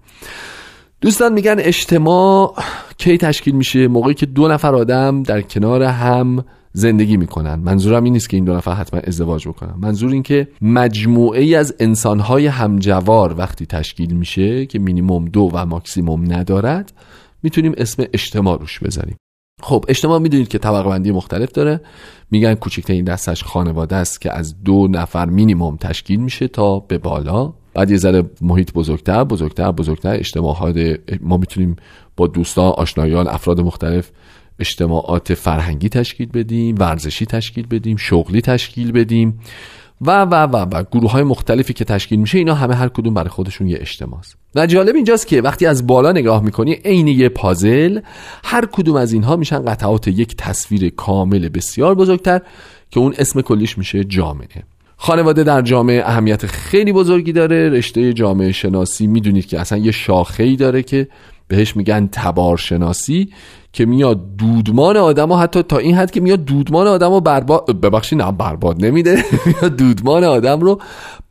دوستان 1.03 1.33
میگن 1.33 1.57
اجتماع 1.59 2.55
کی 2.99 3.19
تشکیل 3.19 3.55
میشه؟ 3.55 3.89
موقعی 3.89 4.15
که 4.15 4.27
دو 4.27 4.49
نفر 4.49 4.75
آدم 4.75 5.23
در 5.23 5.43
کنار 5.43 5.83
هم 5.83 6.45
زندگی 6.73 7.17
می‌کنن. 7.17 7.55
منظورم 7.55 8.05
این 8.05 8.13
نیست 8.13 8.29
که 8.29 8.37
این 8.37 8.45
دو 8.45 8.55
نفر 8.55 8.73
حتما 8.73 9.01
ازدواج 9.01 9.49
بکنن. 9.49 9.75
منظور 9.79 10.13
این 10.13 10.23
که 10.23 10.49
مجموعه 10.61 11.41
ای 11.41 11.55
از 11.55 11.75
انسانهای 11.81 12.47
همجوار 12.47 13.35
وقتی 13.39 13.67
تشکیل 13.67 14.13
میشه 14.13 14.67
که 14.67 14.79
مینیموم 14.79 15.25
دو 15.25 15.51
و 15.53 15.67
ماکسیموم 15.67 16.33
ندارد 16.33 16.93
می‌تونیم 17.43 17.75
اسم 17.77 18.05
اجتماع 18.13 18.59
روش 18.59 18.79
بذاریم. 18.79 19.17
خب 19.63 19.85
اجتماع 19.89 20.19
می‌دونید 20.19 20.49
که 20.49 20.59
طبقه 20.59 20.89
بندی 20.89 21.11
مختلف 21.11 21.53
داره. 21.53 21.81
میگن 22.31 22.55
کوچکترین 22.55 23.05
دستش 23.05 23.45
خانواده 23.45 23.97
است 23.97 24.21
که 24.21 24.33
از 24.33 24.63
دو 24.63 24.89
نفر 24.89 25.27
مینیموم 25.27 25.77
تشکیل 25.77 26.21
میشه 26.21 26.49
تا 26.49 26.79
به 26.79 26.99
بالا. 26.99 27.53
بعد 27.75 27.91
یه 27.91 27.97
ذره 27.97 28.31
محیط 28.41 28.73
بزرگتر 28.73 29.25
بزرگتر 29.25 29.73
بزرگتر 29.73 30.15
اجتماعات 30.15 30.77
ما 31.21 31.37
می‌تونیم 31.37 31.77
با 32.17 32.27
دوستان 32.27 32.73
آشنایان 32.73 33.29
افراد 33.29 33.61
مختلف 33.61 34.11
اجتماعات 34.59 35.35
فرهنگی 35.35 35.89
تشکیل 35.89 36.29
بدیم 36.29 36.75
ورزشی 36.79 37.27
تشکیل 37.27 37.67
بدیم 37.67 37.97
شغلی 37.97 38.41
تشکیل 38.41 38.93
بدیم 38.93 39.41
و 40.01 40.23
و 40.23 40.35
و 40.35 40.57
و 40.57 40.85
گروه 40.93 41.11
های 41.11 41.23
مختلفی 41.23 41.73
که 41.73 41.85
تشکیل 41.85 42.21
میشه 42.21 42.39
اینا 42.39 42.55
همه 42.55 42.75
هر 42.75 42.89
کدوم 42.89 43.15
برای 43.15 43.31
خودشون 43.31 43.69
یه 43.69 43.79
اجتماع 43.81 44.19
است 44.19 44.37
و 44.55 44.67
جالب 44.67 44.95
اینجاست 44.95 45.27
که 45.27 45.41
وقتی 45.41 45.67
از 45.67 45.87
بالا 45.87 46.13
نگاه 46.13 46.43
می‌کنی 46.43 46.73
عین 46.73 47.09
یه 47.09 47.29
پازل 47.29 48.01
هر 48.45 48.67
کدوم 48.73 48.97
از 48.97 49.13
اینها 49.13 49.37
میشن 49.37 49.65
قطعات 49.65 50.09
یک 50.09 50.37
تصویر 50.37 50.89
کامل 50.89 51.49
بسیار 51.49 51.95
بزرگتر 51.95 52.41
که 52.91 53.01
اون 53.01 53.15
اسم 53.19 53.41
کلیش 53.41 53.79
میشه 53.79 54.05
جامعه. 54.05 54.65
خانواده 55.05 55.45
در 55.45 55.63
جامعه 55.63 56.03
اهمیت 56.07 56.47
خیلی 56.47 56.93
بزرگی 56.93 57.33
داره. 57.33 57.69
رشته 57.69 58.13
جامعه 58.13 58.53
شناسی 58.53 59.07
می‌دونید 59.07 59.47
که 59.47 59.61
اصلا 59.61 59.79
یه 59.79 59.93
شاخه 59.93 60.57
داره 60.57 60.83
که 60.83 61.09
بهش 61.49 61.77
میگن 61.77 62.09
تبارشناسی 62.13 63.29
که 63.73 63.85
میاد 63.85 64.37
دودمان 64.37 64.97
آدم 64.97 65.29
ها 65.29 65.39
حتی 65.39 65.63
تا 65.63 65.79
این 65.79 65.95
حد 65.95 66.11
که 66.11 66.21
میاد 66.21 66.45
دودمان 66.45 66.87
آدم 66.87 67.11
رو 67.11 67.21
برباد 67.21 67.81
ببخشید 67.81 68.23
نه 68.23 68.33
برباد 68.33 68.85
نمیده. 68.85 69.25
میاد 69.47 69.77
دودمان 69.77 70.25
آدم 70.25 70.61
رو 70.61 70.81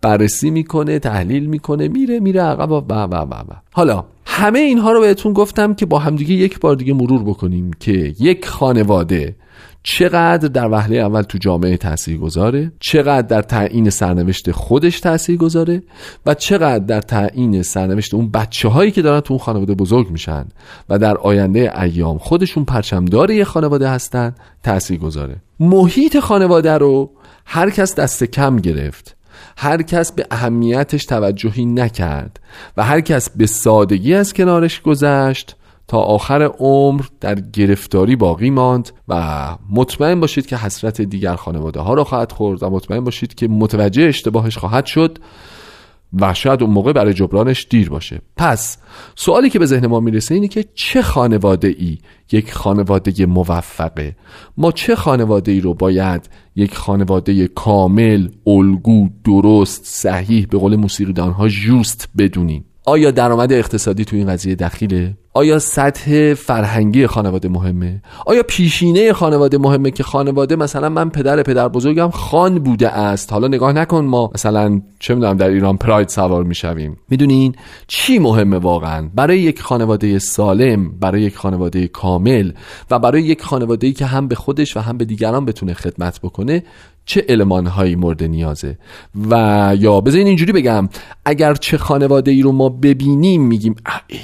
بررسی 0.01 0.49
می‌کنه 0.49 0.99
تحلیل 0.99 1.45
می‌کنه 1.45 1.87
میره 1.87 2.19
میره 2.19 2.41
عقب 2.41 2.71
و 2.71 2.81
و 2.87 3.15
و. 3.15 3.35
حالا 3.73 4.05
همه 4.25 4.59
اینها 4.59 4.91
رو 4.91 5.01
بهتون 5.01 5.33
گفتم 5.33 5.73
که 5.73 5.85
با 5.85 5.99
همدیگه 5.99 6.33
یک 6.33 6.59
بار 6.59 6.75
دیگه 6.75 6.93
مرور 6.93 7.23
بکنیم 7.23 7.71
که 7.79 8.15
یک 8.19 8.47
خانواده 8.47 9.35
چقدر 9.83 10.47
در 10.47 10.67
وهله 10.71 10.97
اول 10.97 11.21
تو 11.21 11.37
جامعه 11.37 11.77
تأثیر 11.77 12.17
گذاره؟ 12.17 12.71
چقدر 12.79 13.27
در 13.27 13.41
تعیین 13.41 13.89
سرنوشت 13.89 14.51
خودش 14.51 14.99
تأثیر 14.99 15.37
گذاره؟ 15.37 15.83
و 16.25 16.33
چقدر 16.33 16.85
در 16.85 17.01
تعیین 17.01 17.63
سرنوشت 17.63 18.13
اون 18.13 18.31
بچه 18.31 18.69
هایی 18.69 18.91
که 18.91 19.01
دارن 19.01 19.19
تو 19.19 19.33
اون 19.33 19.43
خانواده 19.43 19.73
بزرگ 19.73 20.09
میشن 20.09 20.45
و 20.89 20.99
در 20.99 21.17
آینده 21.17 21.81
ایام 21.81 22.17
خودشون 22.17 22.65
پرچمدار 22.65 23.31
یه 23.31 23.43
خانواده 23.43 23.89
هستن 23.89 24.35
تأثیر 24.63 24.99
گذاره. 24.99 25.35
محیط 25.59 26.19
خانواده 26.19 26.77
رو 26.77 27.11
هر 27.45 27.69
کس 27.69 27.95
دست 27.95 28.23
کم 28.23 28.55
گرفت 28.55 29.15
هر 29.57 29.81
کس 29.81 30.11
به 30.11 30.27
اهمیتش 30.31 31.05
توجهی 31.05 31.65
نکرد 31.65 32.39
و 32.77 32.83
هر 32.83 33.01
کس 33.01 33.29
به 33.29 33.45
سادگی 33.45 34.13
از 34.13 34.33
کنارش 34.33 34.81
گذشت 34.81 35.55
تا 35.91 35.99
آخر 35.99 36.43
عمر 36.59 37.01
در 37.19 37.35
گرفتاری 37.35 38.15
باقی 38.15 38.49
ماند 38.49 38.91
و 39.07 39.47
مطمئن 39.69 40.19
باشید 40.19 40.45
که 40.45 40.57
حسرت 40.57 41.01
دیگر 41.01 41.35
خانواده 41.35 41.79
ها 41.79 41.93
را 41.93 42.03
خواهد 42.03 42.31
خورد 42.31 42.63
و 42.63 42.69
مطمئن 42.69 43.03
باشید 43.03 43.35
که 43.35 43.47
متوجه 43.47 44.03
اشتباهش 44.03 44.57
خواهد 44.57 44.85
شد 44.85 45.17
و 46.13 46.33
شاید 46.33 46.63
اون 46.63 46.71
موقع 46.73 46.93
برای 46.93 47.13
جبرانش 47.13 47.67
دیر 47.69 47.89
باشه. 47.89 48.21
پس 48.37 48.77
سوالی 49.15 49.49
که 49.49 49.59
به 49.59 49.65
ذهن 49.65 49.87
ما 49.87 49.99
می‌رسه 49.99 50.35
اینه 50.35 50.47
که 50.47 50.65
چه 50.75 51.01
خانواده 51.01 51.67
ای 51.67 51.97
یک 52.31 52.53
خانواده 52.53 53.25
موفقه؟ 53.25 54.15
ما 54.57 54.71
چه 54.71 54.95
خانواده 54.95 55.51
ای 55.51 55.61
رو 55.61 55.73
باید 55.73 56.29
یک 56.55 56.75
خانواده 56.75 57.47
کامل 57.47 58.29
الگو 58.47 59.09
درست 59.23 59.85
صحیح 59.85 60.47
به 60.49 60.57
قول 60.57 60.75
موسیقیدان 60.75 61.31
ها 61.31 61.47
جوست 61.47 62.09
بدونیم؟ 62.17 62.65
آیا 62.91 63.11
درآمد 63.11 63.53
اقتصادی 63.53 64.05
تو 64.05 64.15
این 64.15 64.27
قضیه 64.27 64.55
دخیله؟ 64.55 65.13
آیا 65.33 65.59
سطح 65.59 66.33
فرهنگی 66.33 67.07
خانواده 67.07 67.49
مهمه؟ 67.49 68.01
آیا 68.25 68.43
پیشینه 68.43 69.13
خانواده 69.13 69.57
مهمه 69.57 69.91
که 69.91 70.03
خانواده 70.03 70.55
مثلا 70.55 70.89
من 70.89 71.09
پدر 71.09 71.43
پدر 71.43 71.67
بزرگم 71.67 72.09
خان 72.09 72.59
بوده 72.59 72.89
است؟ 72.89 73.33
حالا 73.33 73.47
نگاه 73.47 73.73
نکن 73.73 74.05
ما 74.05 74.31
مثلا 74.35 74.81
چه 74.99 75.15
می‌دونم 75.15 75.37
در 75.37 75.49
ایران 75.49 75.77
پراید 75.77 76.09
سوار 76.09 76.43
می‌شویم. 76.43 76.97
می‌دونین 77.09 77.55
چی 77.87 78.19
مهمه 78.19 78.57
واقعا؟ 78.57 79.09
برای 79.15 79.39
یک 79.39 79.61
خانواده 79.61 80.19
سالم 80.19 80.99
برای 80.99 81.21
یک 81.21 81.35
خانواده 81.35 81.87
کامل 81.87 82.51
و 82.91 82.99
برای 82.99 83.23
یک 83.23 83.41
خانواده 83.41 83.91
که 83.91 84.05
هم 84.05 84.27
به 84.27 84.35
خودش 84.35 84.77
و 84.77 84.79
هم 84.79 84.97
به 84.97 85.05
دیگران 85.05 85.45
بتونه 85.45 85.73
خدمت 85.73 86.19
بکنه 86.21 86.63
چه 87.05 87.25
علمان 87.29 87.67
هایی 87.67 87.95
مورد 87.95 88.23
نیازه؟ 88.23 88.77
و 89.29 89.75
یا 89.79 90.01
بذارین 90.01 90.27
اینجوری 90.27 90.51
بگم 90.51 90.89
اگر 91.25 91.53
چه 91.53 91.77
خانواده 91.77 92.31
ای 92.31 92.41
رو 92.41 92.51
ما 92.51 92.69
ببینیم 92.69 93.41
میگیم 93.41 93.75
ایول 94.07 94.21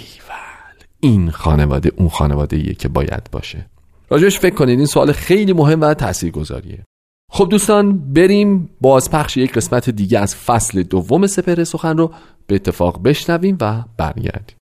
این 0.99 1.31
خانواده 1.31 1.91
اون 1.95 2.09
خانواده 2.09 2.57
ایه 2.57 2.73
که 2.73 2.87
باید 2.87 3.29
باشه. 3.31 3.65
راجبش 4.09 4.39
فکر 4.39 4.55
کنید 4.55 4.77
این 4.77 4.87
سوال 4.87 5.11
خیلی 5.11 5.53
مهم 5.53 5.81
و 5.81 5.93
تاثیرگذاریه. 5.93 6.83
خب 7.31 7.47
دوستان 7.49 8.13
بریم 8.13 8.69
بازپخش 8.81 9.37
یک 9.37 9.53
قسمت 9.53 9.89
دیگه 9.89 10.19
از 10.19 10.35
فصل 10.35 10.83
دوم 10.83 11.27
سپهر 11.27 11.63
سخن 11.63 11.97
رو 11.97 12.11
به 12.47 12.55
اتفاق 12.55 13.03
بشنویم 13.03 13.57
و 13.61 13.83
برگردیم 13.97 14.56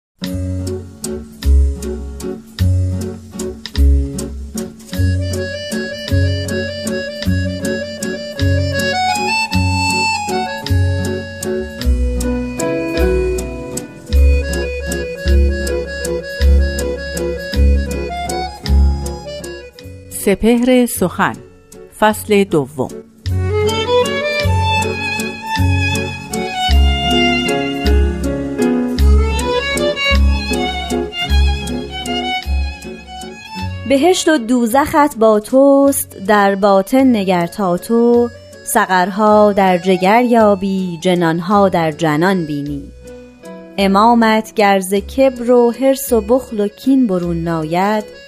سپهر 20.24 20.86
سخن 20.86 21.32
فصل 22.00 22.44
دوم. 22.44 22.88
بهشت 33.88 34.28
و 34.28 34.38
دوزخت 34.38 35.18
با 35.18 35.40
توست 35.40 36.16
در 36.26 36.54
باطن 36.54 37.16
نگر 37.16 37.46
تا 37.46 37.76
تو. 37.76 38.28
سقرها 38.64 39.52
در 39.52 39.78
جگر 39.78 40.24
یابی 40.24 40.98
جنانها 41.02 41.68
در 41.68 41.90
جنان 41.90 42.46
بینی. 42.46 42.82
امامت 43.78 44.54
گرز 44.54 44.94
کبر 44.94 45.50
و 45.50 45.70
حرس 45.70 46.12
و 46.12 46.20
بخل 46.20 46.60
و 46.60 46.68
کین 46.68 47.06
برون 47.06 47.44
ناید 47.44 48.21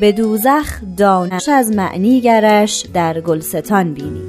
به 0.00 0.12
دوزخ 0.12 0.80
دانش 0.96 1.48
از 1.48 1.70
معنی 1.70 2.20
گرش 2.20 2.86
در 2.94 3.20
گلستان 3.20 3.94
بینی. 3.94 4.22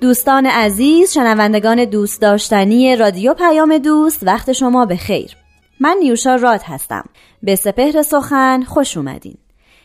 دوستان 0.00 0.46
عزیز 0.46 1.12
شنوندگان 1.12 1.84
دوست 1.84 2.20
داشتنی 2.20 2.96
رادیو 2.96 3.34
پیام 3.34 3.78
دوست 3.78 4.22
وقت 4.22 4.52
شما 4.52 4.86
به 4.86 4.96
خیر. 4.96 5.45
من 5.80 5.96
نیوشا 6.00 6.34
راد 6.34 6.60
هستم. 6.64 7.04
به 7.42 7.56
سپهر 7.56 8.02
سخن 8.02 8.62
خوش 8.62 8.96
اومدین. 8.96 9.36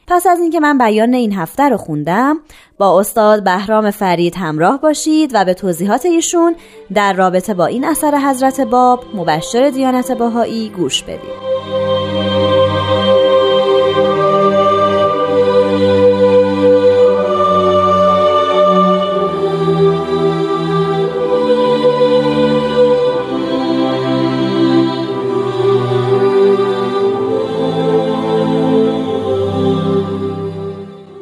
پس 0.08 0.28
از 0.28 0.40
اینکه 0.40 0.60
من 0.60 0.78
بیان 0.78 1.14
این 1.14 1.34
هفته 1.34 1.70
رو 1.70 1.78
خوندم 1.78 2.40
با 2.78 3.00
استاد 3.00 3.44
بهرام 3.44 3.92
فرید 3.92 4.36
همراه 4.38 4.82
باشید 4.82 5.32
و 5.34 5.46
به 5.46 5.54
توضیحات 5.54 6.06
ایشون 6.06 6.56
در 6.94 7.14
رابطه 7.14 7.54
با 7.54 7.66
این 7.66 7.86
اثر 7.86 8.18
حضرت 8.18 8.62
باب 8.62 9.04
مبشر 9.14 9.70
دیانت 9.70 10.12
باهایی 10.12 10.70
گوش 10.70 11.04
بدید. 11.04 12.01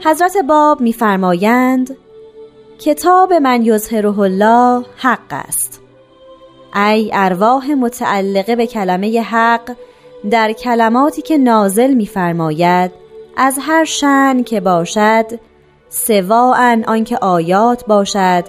حضرت 0.09 0.37
باب 0.37 0.81
میفرمایند 0.81 1.97
کتاب 2.79 3.33
من 3.33 3.65
یظهره 3.65 4.19
الله 4.19 4.85
حق 4.97 5.19
است. 5.31 5.81
ای 6.75 7.11
ارواح 7.13 7.71
متعلقه 7.71 8.55
به 8.55 8.67
کلمه 8.67 9.21
حق 9.21 9.75
در 10.31 10.51
کلماتی 10.51 11.21
که 11.21 11.37
نازل 11.37 11.93
میفرماید 11.93 12.91
از 13.37 13.57
هر 13.61 13.85
شن 13.85 14.43
که 14.43 14.59
باشد 14.59 15.25
سواء 15.89 16.77
آنکه 16.87 17.17
آیات 17.17 17.85
باشد 17.85 18.43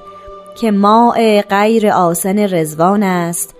که 0.61 0.70
ماء 0.70 1.42
غیر 1.42 1.88
آسن 1.88 2.38
رزوان 2.38 3.03
است 3.03 3.55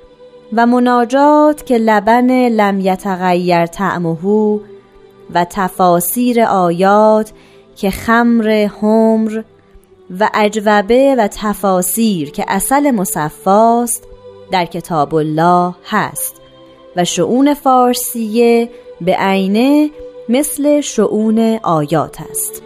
و 0.53 0.67
مناجات 0.67 1.67
که 1.67 1.79
لبن 1.79 2.49
لم 2.49 2.81
یتغیر 2.81 3.67
طعمه 3.67 4.61
و 5.35 5.47
تفاسیر 5.51 6.43
آیات 6.43 7.33
که 7.81 7.91
خمر 7.91 8.49
همر 8.49 9.43
و 10.21 10.31
اجوبه 10.35 11.15
و 11.19 11.29
تفاسیر 11.29 12.31
که 12.31 12.45
اصل 12.49 12.91
مصفاست 12.91 14.05
در 14.51 14.67
کتاب 14.67 15.15
الله 15.15 15.75
هست 15.85 16.41
و 16.97 17.05
شعون 17.05 17.55
فارسیه 17.55 18.71
به 19.01 19.17
عینه 19.19 19.91
مثل 20.29 20.81
شعون 20.81 21.59
آیات 21.63 22.21
است. 22.31 22.63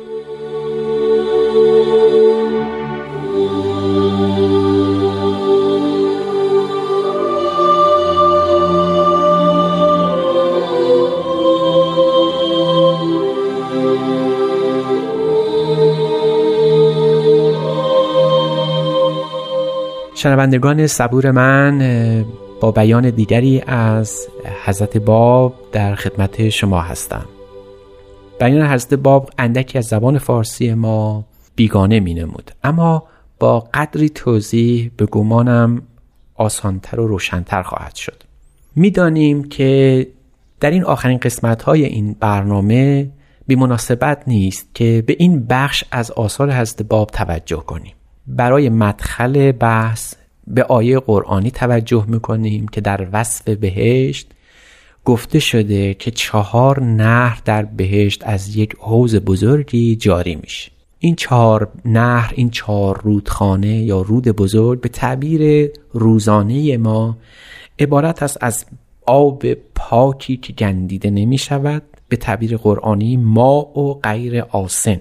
شنوندگان 20.25 20.87
صبور 20.87 21.31
من 21.31 22.25
با 22.61 22.71
بیان 22.71 23.11
دیگری 23.11 23.63
از 23.67 24.29
حضرت 24.65 24.99
باب 24.99 25.55
در 25.73 25.95
خدمت 25.95 26.49
شما 26.49 26.81
هستم. 26.81 27.25
بیان 28.41 28.67
حضرت 28.67 28.95
باب 28.95 29.31
اندکی 29.39 29.79
از 29.79 29.85
زبان 29.85 30.19
فارسی 30.19 30.75
ما 30.75 31.25
بیگانه 31.57 32.01
می 32.01 32.15
نمود. 32.15 32.51
اما 32.63 33.03
با 33.39 33.61
قدری 33.75 34.09
توضیح 34.09 34.91
به 34.97 35.07
گمانم 35.07 35.83
آسانتر 36.35 37.01
و 37.01 37.07
روشنتر 37.07 37.63
خواهد 37.63 37.95
شد. 37.95 38.23
می‌دانیم 38.77 39.45
که 39.49 40.07
در 40.61 40.71
این 40.71 40.85
آخرین 40.85 41.19
قسمت 41.19 41.63
های 41.63 41.85
این 41.85 42.17
برنامه 42.21 43.11
بی 43.47 43.57
مناسبت 43.57 44.23
نیست 44.27 44.75
که 44.75 45.05
به 45.07 45.17
این 45.19 45.47
بخش 45.47 45.85
از 45.91 46.11
آثار 46.11 46.53
حضرت 46.53 46.83
باب 46.83 47.11
توجه 47.11 47.61
کنیم. 47.67 47.95
برای 48.27 48.69
مدخل 48.69 49.53
بحث 49.53 50.15
به 50.47 50.63
آیه 50.63 50.99
قرآنی 50.99 51.51
توجه 51.51 52.05
می‌کنیم 52.09 52.69
که 52.69 52.81
در 52.81 53.09
وصف 53.13 53.49
بهشت 53.49 54.31
گفته 55.05 55.39
شده 55.39 55.95
که 55.95 56.11
چهار 56.11 56.83
نهر 56.83 57.43
در 57.45 57.63
بهشت 57.63 58.23
از 58.27 58.57
یک 58.57 58.77
حوز 58.79 59.17
بزرگی 59.17 59.97
جاری 59.97 60.37
میشه. 60.37 60.71
این 60.99 61.15
چهار 61.15 61.69
نهر 61.85 62.33
این 62.37 62.51
چهار 62.51 63.01
رودخانه 63.03 63.77
یا 63.83 64.01
رود 64.01 64.29
بزرگ 64.29 64.81
به 64.81 64.89
تعبیر 64.89 65.71
روزانه 65.93 66.77
ما 66.77 67.17
عبارت 67.79 68.23
است 68.23 68.39
از 68.41 68.65
آب 69.07 69.55
پاکی 69.55 70.37
که 70.37 70.53
گندیده 70.53 71.11
نمی 71.11 71.39
شود 71.39 71.83
به 72.09 72.17
تعبیر 72.17 72.57
قرآنی 72.57 73.17
ما 73.17 73.79
و 73.79 74.01
غیر 74.01 74.41
آسن. 74.41 75.01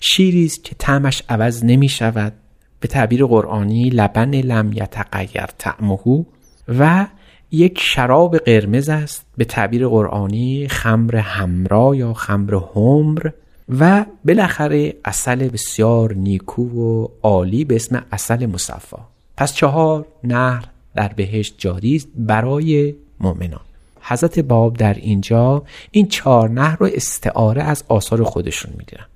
شیری 0.00 0.44
است 0.44 0.64
که 0.64 0.74
طعمش 0.78 1.22
عوض 1.28 1.64
نمی 1.64 1.88
شود 1.88 2.32
به 2.80 2.88
تعبیر 2.88 3.26
قرآنی 3.26 3.90
لبن 3.90 4.34
لم 4.34 4.72
یتغیر 4.72 5.46
طعمه 5.58 6.26
و 6.68 7.06
یک 7.50 7.78
شراب 7.80 8.36
قرمز 8.36 8.88
است 8.88 9.26
به 9.36 9.44
تعبیر 9.44 9.88
قرآنی 9.88 10.68
خمر 10.68 11.16
همرا 11.16 11.94
یا 11.94 12.12
خمر 12.12 12.54
همر 12.54 13.30
و 13.78 14.04
بالاخره 14.24 14.94
اصل 15.04 15.48
بسیار 15.48 16.12
نیکو 16.12 16.62
و 16.62 17.08
عالی 17.22 17.64
به 17.64 17.76
اسم 17.76 18.04
اصل 18.12 18.46
مصفا. 18.46 18.98
پس 19.36 19.54
چهار 19.54 20.06
نهر 20.24 20.64
در 20.94 21.08
بهشت 21.08 21.54
جاری 21.58 21.96
است 21.96 22.08
برای 22.16 22.94
مؤمنان. 23.20 23.60
حضرت 24.00 24.38
باب 24.38 24.76
در 24.76 24.94
اینجا 24.94 25.62
این 25.90 26.08
چهار 26.08 26.50
نهر 26.50 26.76
رو 26.76 26.88
استعاره 26.94 27.62
از 27.62 27.84
آثار 27.88 28.24
خودشون 28.24 28.72
می‌گیرن. 28.78 29.06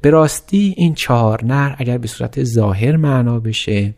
به 0.00 0.10
راستی 0.10 0.74
این 0.76 0.94
چهار 0.94 1.44
نهر 1.44 1.76
اگر 1.78 1.98
به 1.98 2.08
صورت 2.08 2.44
ظاهر 2.44 2.96
معنا 2.96 3.40
بشه 3.40 3.94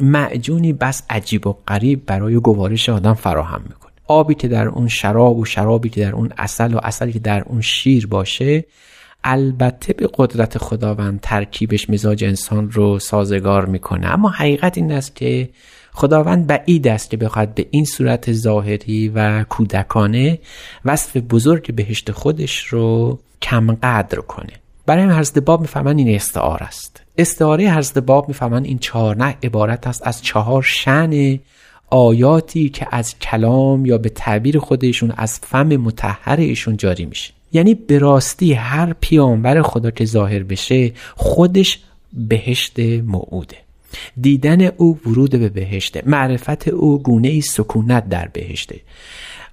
معجونی 0.00 0.72
بس 0.72 1.02
عجیب 1.10 1.46
و 1.46 1.56
غریب 1.68 2.06
برای 2.06 2.34
گوارش 2.34 2.88
آدم 2.88 3.14
فراهم 3.14 3.62
می‌کنه. 3.68 3.92
آبی 4.06 4.34
که 4.34 4.48
در 4.48 4.68
اون 4.68 4.88
شراب 4.88 5.38
و 5.38 5.44
شرابی 5.44 5.88
که 5.88 6.00
در 6.00 6.12
اون 6.12 6.32
اصل 6.38 6.74
و 6.74 6.78
اصلی 6.82 7.12
که 7.12 7.18
در 7.18 7.42
اون 7.42 7.60
شیر 7.60 8.06
باشه 8.06 8.64
البته 9.24 9.92
به 9.92 10.08
قدرت 10.14 10.58
خداوند 10.58 11.20
ترکیبش 11.22 11.90
مزاج 11.90 12.24
انسان 12.24 12.70
رو 12.70 12.98
سازگار 12.98 13.66
می‌کنه. 13.66 14.06
اما 14.06 14.28
حقیقت 14.28 14.78
این 14.78 14.92
است 14.92 15.16
که 15.16 15.48
خداوند 15.92 16.46
بعید 16.46 16.88
است 16.88 17.10
که 17.10 17.16
بخواد 17.16 17.54
به 17.54 17.66
این 17.70 17.84
صورت 17.84 18.32
ظاهری 18.32 19.08
و 19.08 19.44
کودکانه 19.44 20.38
وصف 20.84 21.16
بزرگ 21.16 21.74
بهشت 21.74 22.12
خودش 22.12 22.66
رو 22.66 23.18
کم 23.42 23.74
قدر 23.74 24.20
کنه. 24.20 24.52
برای 24.88 25.04
حضرت 25.04 25.38
باب 25.38 25.60
می‌فهمن 25.60 25.98
این 25.98 26.14
استعاره 26.14 26.66
است. 26.66 27.02
استعاره 27.18 27.70
حضرت 27.74 27.98
باب 27.98 28.28
می‌فهمن 28.28 28.64
این 28.64 28.78
چهار 28.78 29.16
نه 29.16 29.34
عبارت 29.42 29.86
است 29.86 30.06
از 30.06 30.22
چهار 30.22 30.62
شن 30.62 31.38
آیاتی 31.90 32.68
که 32.68 32.86
از 32.90 33.18
کلام 33.18 33.86
یا 33.86 33.98
به 33.98 34.08
تعبیر 34.08 34.58
خودشون 34.58 35.12
از 35.16 35.38
فم 35.38 35.66
متحر 35.66 36.36
ایشون 36.36 36.76
جاری 36.76 37.06
میشه. 37.06 37.32
یعنی 37.52 37.74
به 37.74 37.98
راستی 37.98 38.52
هر 38.52 38.94
پیامبر 39.00 39.62
خدا 39.62 39.90
که 39.90 40.04
ظاهر 40.04 40.42
بشه 40.42 40.92
خودش 41.16 41.78
بهشت 42.12 42.80
موعوده. 43.06 43.56
دیدن 44.20 44.62
او 44.62 44.98
ورود 45.06 45.30
به 45.30 45.48
بهشته. 45.48 46.02
معرفت 46.06 46.68
او 46.68 47.02
گونه 47.02 47.28
ای 47.28 47.40
سکونت 47.40 48.08
در 48.08 48.28
بهشته. 48.32 48.80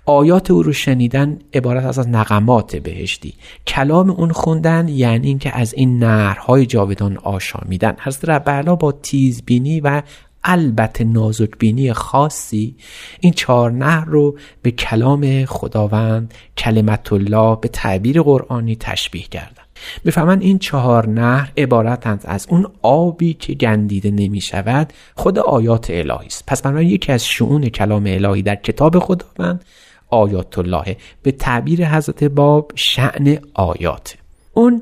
آیات 0.06 0.52
او 0.52 0.64
رو 0.64 0.74
شنیدن 0.74 1.40
عبارت 1.54 1.86
از 1.86 2.10
نقمات 2.10 2.76
بهشتی. 2.76 3.34
کلام 3.68 4.10
اون 4.10 4.32
خوندن 4.32 4.88
یعنی 4.88 5.28
اینکه 5.28 5.58
از 5.58 5.74
این 5.74 6.04
نهرهای 6.04 6.66
جاودان 6.66 7.18
آشامیدن. 7.18 7.96
حضرت 8.00 8.30
رب 8.30 8.80
با 8.80 8.92
تیزبینی 8.92 9.80
و 9.80 10.02
البته 10.44 11.04
نازک 11.04 11.50
بینی 11.60 11.94
خاصی 11.94 12.76
این 13.20 13.34
چهار 13.34 13.72
نهر 13.72 14.06
رو 14.06 14.38
به 14.62 14.72
کلام 14.72 15.46
خداوند 15.46 16.34
کلمت 16.58 17.14
الله 17.14 17.58
به 17.62 17.68
تعبیر 17.68 18.22
قرآنی 18.22 18.76
تشبیه 18.76 19.24
کردن. 19.24 19.64
بفهمن 20.06 20.42
این 20.42 20.60
چهار 20.60 21.10
نهر 21.10 21.52
عبارتند 21.58 22.22
از 22.26 22.48
اون 22.50 22.68
آبی 22.82 23.34
که 23.34 23.54
گندیده 23.54 24.12
نمی 24.12 24.42
شود 24.42 24.94
خود 25.16 25.40
آیات 25.40 25.90
الهی 25.90 26.28
است. 26.28 26.44
پس 26.48 26.62
بنابراین 26.62 26.90
یکی 26.90 27.12
از 27.12 27.26
شعون 27.26 27.70
کلام 27.70 28.04
الهی 28.08 28.42
در 28.42 28.56
کتاب 28.56 29.00
خداوند 29.00 29.66
آیات 30.10 30.58
الله 30.58 30.98
به 31.24 31.32
تعبیر 31.32 31.90
حضرت 31.90 32.24
باب 32.24 32.72
شعن 32.76 33.38
آیات. 33.54 34.16
اون 34.54 34.82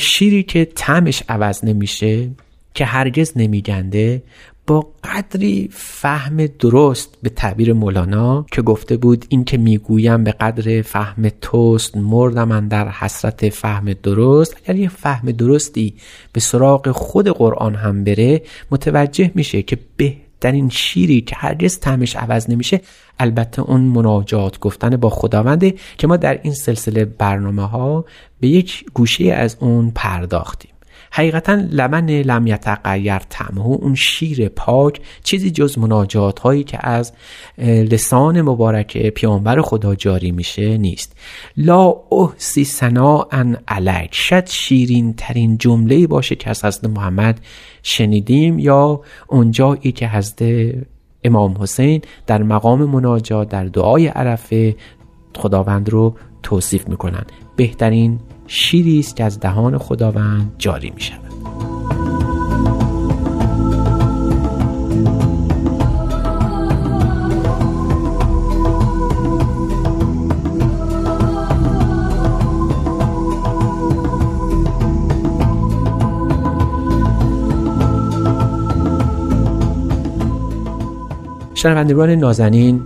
شیری 0.00 0.42
که 0.42 0.64
طعمش 0.64 1.22
عوض 1.28 1.64
نمیشه 1.64 2.30
که 2.74 2.84
هرگز 2.84 3.32
نمیگنده 3.36 4.22
با 4.66 4.86
قدری 5.04 5.68
فهم 5.72 6.46
درست 6.46 7.18
به 7.22 7.28
تعبیر 7.28 7.72
مولانا 7.72 8.46
که 8.52 8.62
گفته 8.62 8.96
بود 8.96 9.24
این 9.28 9.44
که 9.44 9.58
می‌گویم 9.58 10.24
به 10.24 10.32
قدر 10.32 10.82
فهم 10.82 11.28
توست 11.40 11.96
مردم 11.96 12.48
من 12.48 12.68
در 12.68 12.88
حسرت 12.88 13.48
فهم 13.48 13.92
درست. 13.92 14.56
اگر 14.64 14.80
یه 14.80 14.88
فهم 14.88 15.32
درستی 15.32 15.94
به 16.32 16.40
سراغ 16.40 16.90
خود 16.90 17.28
قرآن 17.28 17.74
هم 17.74 18.04
بره 18.04 18.42
متوجه 18.70 19.30
میشه 19.34 19.62
که 19.62 19.78
بهترین 20.40 20.68
شیری 20.68 21.20
که 21.20 21.36
هرگز 21.36 21.78
تعمش 21.78 22.16
عوض 22.16 22.50
نمیشه 22.50 22.80
البته 23.18 23.62
اون 23.62 23.80
مناجات 23.80 24.58
گفتن 24.58 24.96
با 24.96 25.10
خداونده 25.10 25.74
که 25.98 26.06
ما 26.06 26.16
در 26.16 26.40
این 26.42 26.52
سلسله 26.52 27.04
برنامه 27.04 27.62
ها 27.68 28.04
به 28.40 28.48
یک 28.48 28.84
گوشه 28.94 29.24
از 29.24 29.56
اون 29.60 29.90
پرداختیم. 29.90 30.75
حقیقتا 31.12 31.54
لمن 31.70 32.10
لم 32.10 32.46
یتغیر 32.46 33.18
طعمه 33.18 33.66
اون 33.66 33.94
شیر 33.94 34.48
پاک 34.48 35.00
چیزی 35.24 35.50
جز 35.50 35.78
مناجات 35.78 36.38
هایی 36.38 36.64
که 36.64 36.86
از 36.86 37.12
لسان 37.58 38.42
مبارک 38.42 38.98
پیامبر 38.98 39.60
خدا 39.60 39.94
جاری 39.94 40.32
میشه 40.32 40.78
نیست. 40.78 41.16
لا 41.56 41.94
احسی 42.12 42.66
ان 43.32 43.56
علیک. 43.68 44.14
شد 44.14 44.46
شیرین 44.46 45.14
ترین 45.14 45.58
جمله 45.58 46.06
باشه 46.06 46.34
که 46.34 46.50
از 46.50 46.64
حضرت 46.64 46.84
محمد 46.84 47.40
شنیدیم 47.82 48.58
یا 48.58 49.00
اونجایی 49.26 49.92
که 49.92 50.08
حضرت 50.08 50.74
امام 51.24 51.56
حسین 51.60 52.02
در 52.26 52.42
مقام 52.42 52.84
مناجات 52.84 53.48
در 53.48 53.64
دعای 53.64 54.06
عرفه 54.06 54.76
خداوند 55.36 55.90
رو 55.90 56.14
توصیف 56.42 56.88
می‌کنن. 56.88 57.24
بهترین 57.56 58.20
شیری 58.46 58.98
است 58.98 59.16
که 59.16 59.24
از 59.24 59.40
دهان 59.40 59.78
خداوند 59.78 60.52
جاری 60.58 60.90
می 60.90 61.00
شود 61.00 61.26
شنوندگان 81.54 82.10
نازنین 82.10 82.82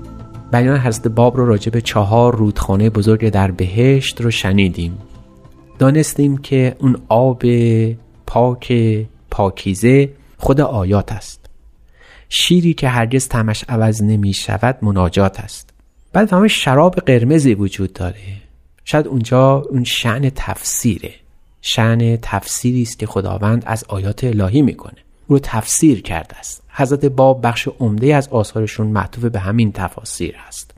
بیان 0.52 0.78
حضرت 0.78 1.08
باب 1.08 1.36
رو 1.36 1.46
راجع 1.46 1.70
به 1.70 1.80
چهار 1.80 2.36
رودخانه 2.36 2.90
بزرگ 2.90 3.28
در 3.28 3.50
بهشت 3.50 4.20
رو 4.20 4.30
شنیدیم. 4.30 4.98
دانستیم 5.80 6.38
که 6.38 6.76
اون 6.78 7.02
آب 7.08 7.42
پاک 8.26 8.72
پاکیزه 9.30 10.10
خود 10.38 10.60
آیات 10.60 11.12
است. 11.12 11.46
شیری 12.28 12.74
که 12.74 12.88
هرگز 12.88 13.28
تمش 13.28 13.64
عوض 13.68 14.02
نمی 14.02 14.32
شود 14.32 14.78
مناجات 14.82 15.40
است. 15.40 15.70
بعد 16.12 16.32
همه 16.32 16.48
شراب 16.48 16.94
قرمزی 16.94 17.54
وجود 17.54 17.92
داره. 17.92 18.20
شاید 18.84 19.06
اونجا 19.06 19.56
اون 19.70 19.84
شعن 19.84 20.30
تفسیره. 20.34 21.12
شعن 21.62 22.18
تفسیری 22.22 22.82
است 22.82 22.98
که 22.98 23.06
خداوند 23.06 23.62
از 23.66 23.84
آیات 23.88 24.24
الهی 24.24 24.62
می‌کنه. 24.62 24.98
رو 25.28 25.38
تفسیر 25.42 26.02
کرده 26.02 26.38
است. 26.38 26.62
حضرت 26.70 27.04
باب 27.04 27.46
بخش 27.46 27.68
عمده 27.80 28.14
از 28.14 28.28
آثارشون 28.28 28.86
معطوف 28.86 29.24
به 29.24 29.38
همین 29.38 29.72
تفاسیر 29.72 30.34
است 30.48 30.70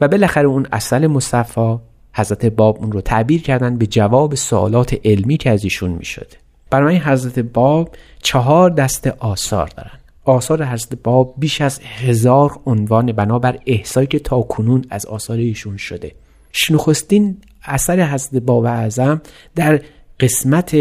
و 0.00 0.08
بالاخره 0.08 0.48
اون 0.48 0.66
اصل 0.72 1.06
مصفا 1.06 1.80
حضرت 2.12 2.46
باب 2.46 2.78
اون 2.78 2.92
رو 2.92 3.00
تعبیر 3.00 3.42
کردن 3.42 3.78
به 3.78 3.86
جواب 3.86 4.34
سوالات 4.34 4.96
علمی 5.04 5.36
که 5.36 5.50
از 5.50 5.64
ایشون 5.64 5.90
می 5.90 6.04
شده 6.04 6.36
برای 6.70 6.96
حضرت 6.96 7.38
باب 7.38 7.96
چهار 8.22 8.70
دست 8.70 9.06
آثار 9.06 9.66
دارن. 9.76 9.90
آثار 10.24 10.64
حضرت 10.64 10.94
باب 11.02 11.34
بیش 11.38 11.60
از 11.60 11.80
هزار 11.80 12.60
عنوان 12.66 13.12
بنابر 13.12 13.58
احسایی 13.66 14.06
که 14.06 14.18
تا 14.18 14.42
کنون 14.42 14.84
از 14.90 15.06
آثار 15.06 15.36
ایشون 15.36 15.76
شده. 15.76 16.12
نخستین 16.70 17.36
اثر 17.64 18.12
حضرت 18.12 18.42
باب 18.42 18.64
اعظم 18.64 19.20
در 19.54 19.80
قسمت 20.20 20.76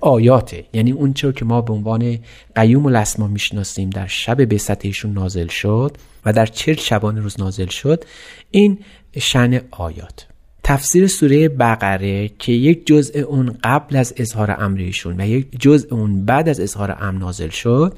آیاته 0.00 0.64
یعنی 0.72 0.92
اون 0.92 1.12
که 1.12 1.44
ما 1.44 1.60
به 1.60 1.72
عنوان 1.72 2.18
قیوم 2.54 2.86
الاسما 2.86 3.26
می‌شناسیم 3.26 3.90
در 3.90 4.06
شب 4.06 4.48
به 4.48 4.60
ایشون 4.80 5.12
نازل 5.12 5.46
شد 5.46 5.96
و 6.24 6.32
در 6.32 6.46
چل 6.46 6.74
شبان 6.74 7.22
روز 7.22 7.40
نازل 7.40 7.66
شد 7.66 8.04
این 8.50 8.78
شن 9.18 9.60
آیات. 9.70 10.26
تفسیر 10.66 11.06
سوره 11.06 11.48
بقره 11.48 12.28
که 12.28 12.52
یک 12.52 12.86
جزء 12.86 13.20
اون 13.20 13.58
قبل 13.64 13.96
از 13.96 14.14
اظهار 14.16 14.56
امریشون 14.58 15.20
و 15.20 15.26
یک 15.26 15.60
جزء 15.60 15.88
اون 15.90 16.24
بعد 16.24 16.48
از 16.48 16.60
اظهار 16.60 16.96
ام 17.00 17.18
نازل 17.18 17.48
شد 17.48 17.96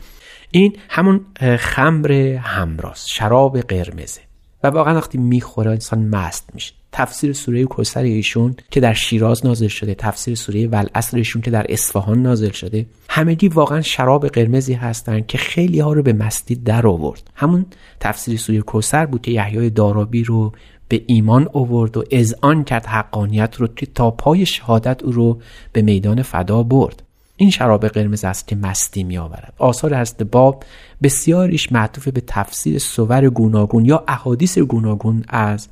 این 0.50 0.76
همون 0.88 1.20
خمر 1.58 2.12
همراست 2.42 3.08
شراب 3.08 3.60
قرمزه. 3.60 4.20
و 4.62 4.66
واقعا 4.66 4.94
وقتی 4.94 5.18
می‌خوره 5.18 5.70
انسان 5.70 6.08
مست 6.08 6.50
میشه. 6.54 6.74
تفسیر 6.92 7.32
سوره 7.32 7.64
کوسر 7.64 8.02
ایشون 8.02 8.54
که 8.70 8.80
در 8.80 8.94
شیراز 8.94 9.46
نازل 9.46 9.68
شده 9.68 9.94
تفسیر 9.94 10.34
سوره 10.34 10.66
والعصر 10.66 11.16
ایشون 11.16 11.42
که 11.42 11.50
در 11.50 11.66
اصفهان 11.68 12.22
نازل 12.22 12.50
شده 12.50 12.86
همگی 13.08 13.48
واقعا 13.48 13.80
شراب 13.80 14.28
قرمزی 14.28 14.74
هستند 14.74 15.26
که 15.26 15.38
خیلی 15.38 15.80
ها 15.80 15.92
رو 15.92 16.02
به 16.02 16.12
مستی 16.12 16.54
در 16.54 16.86
آورد. 16.86 17.30
همون 17.34 17.66
تفسیر 18.00 18.36
سوره 18.36 18.60
کوسر 18.60 19.06
بود 19.06 19.22
که 19.22 19.30
یحیای 19.30 19.70
دارابی 19.70 20.24
رو 20.24 20.52
به 20.88 21.02
ایمان 21.06 21.48
اوورد 21.52 21.96
و 21.96 22.04
اذعان 22.10 22.64
کرد 22.64 22.86
حقانیت 22.86 23.56
رو 23.56 23.66
که 23.66 23.86
تا 23.86 24.10
پای 24.10 24.46
شهادت 24.46 25.02
او 25.02 25.12
رو 25.12 25.40
به 25.72 25.82
میدان 25.82 26.22
فدا 26.22 26.62
برد. 26.62 27.02
این 27.40 27.50
شراب 27.50 27.88
قرمز 27.88 28.24
است 28.24 28.48
که 28.48 28.56
مستی 28.56 29.04
می 29.04 29.18
آورد 29.18 29.52
آثار 29.58 29.96
حضرت 29.96 30.22
باب 30.22 30.64
بسیاریش 31.02 31.72
معطوف 31.72 32.08
به 32.08 32.22
تفسیر 32.26 32.78
سور 32.78 33.28
گوناگون 33.28 33.84
یا 33.84 34.04
احادیث 34.08 34.58
گوناگون 34.58 35.24
از 35.28 35.68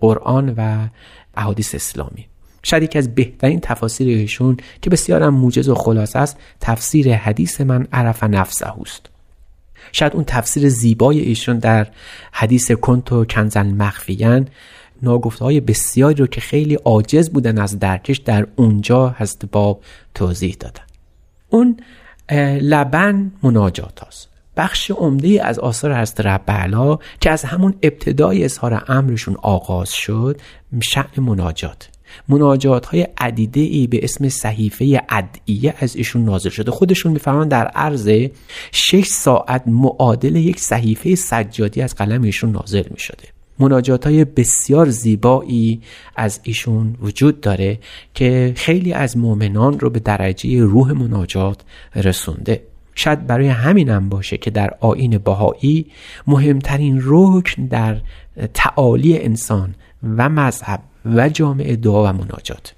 قرآن 0.00 0.54
و 0.56 0.88
احادیث 1.36 1.74
اسلامی. 1.74 2.26
شاید 2.62 2.82
یکی 2.82 2.98
از 2.98 3.14
بهترین 3.14 3.60
تفاسیر 3.60 4.18
ایشون 4.18 4.56
که 4.82 4.90
بسیارم 4.90 5.34
موجز 5.34 5.68
و 5.68 5.74
خلاص 5.74 6.16
است 6.16 6.36
تفسیر 6.60 7.14
حدیث 7.14 7.60
من 7.60 7.86
عرف 7.92 8.24
نفسه 8.24 8.80
است. 8.80 9.06
شاید 9.92 10.14
اون 10.14 10.24
تفسیر 10.24 10.68
زیبای 10.68 11.20
ایشون 11.20 11.58
در 11.58 11.86
حدیث 12.32 12.70
کنت 12.70 13.12
و 13.12 13.24
کنزن 13.24 13.66
مخفیان 13.66 14.48
ناگفته 15.02 15.44
های 15.44 15.60
بسیاری 15.60 16.14
رو 16.14 16.26
که 16.26 16.40
خیلی 16.40 16.74
عاجز 16.74 17.30
بودن 17.30 17.58
از 17.58 17.78
درکش 17.78 18.18
در 18.18 18.46
اونجا 18.56 19.08
هست 19.08 19.44
باب 19.52 19.80
توضیح 20.14 20.56
دادن. 20.60 20.82
اون 21.48 21.76
لبن 22.60 23.32
مناجات 23.42 24.04
هست 24.06 24.28
بخش 24.56 24.90
عمده 24.90 25.44
از 25.44 25.58
آثار 25.58 25.92
هست 25.92 26.20
رب 26.20 26.70
که 27.20 27.30
از 27.30 27.44
همون 27.44 27.74
ابتدای 27.82 28.44
اظهار 28.44 28.84
امرشون 28.88 29.36
آغاز 29.42 29.90
شد 29.90 30.40
شعن 30.80 31.24
مناجات. 31.24 31.88
مناجات 32.28 32.86
های 32.86 33.06
عدیده 33.18 33.60
ای 33.60 33.86
به 33.86 34.00
اسم 34.02 34.28
صحیفه 34.28 35.02
ادعیه 35.08 35.74
از 35.78 35.96
ایشون 35.96 36.24
نازل 36.24 36.50
شده. 36.50 36.70
خودشون 36.70 37.12
می‌فهمن 37.12 37.48
در 37.48 37.66
عرض 37.66 38.10
6 38.72 39.06
ساعت 39.06 39.62
معادل 39.66 40.36
یک 40.36 40.60
صحیفه 40.60 41.14
سجادی 41.14 41.82
از 41.82 41.94
قلم 41.94 42.22
ایشون 42.22 42.52
نازل 42.52 42.84
می 42.90 42.98
شده 42.98 43.37
مناجات 43.58 44.06
های 44.06 44.24
بسیار 44.24 44.88
زیبایی 44.88 45.80
از 46.16 46.40
ایشون 46.42 46.96
وجود 47.02 47.40
داره 47.40 47.78
که 48.14 48.52
خیلی 48.56 48.92
از 48.92 49.16
مؤمنان 49.16 49.80
رو 49.80 49.90
به 49.90 50.00
درجه 50.00 50.60
روح 50.62 50.92
مناجات 50.92 51.60
رسونده. 51.94 52.62
شاید 52.94 53.26
برای 53.26 53.48
همینم 53.48 54.08
باشه 54.08 54.36
که 54.36 54.50
در 54.50 54.74
آین 54.80 55.18
بهایی 55.18 55.86
مهمترین 56.26 57.02
رکن 57.04 57.66
در 57.66 58.00
تعالی 58.54 59.18
انسان 59.18 59.74
و 60.16 60.28
مذهب 60.28 60.80
و 61.04 61.28
جامعه 61.28 61.76
دعا 61.76 62.04
و 62.04 62.12
مناجات. 62.12 62.77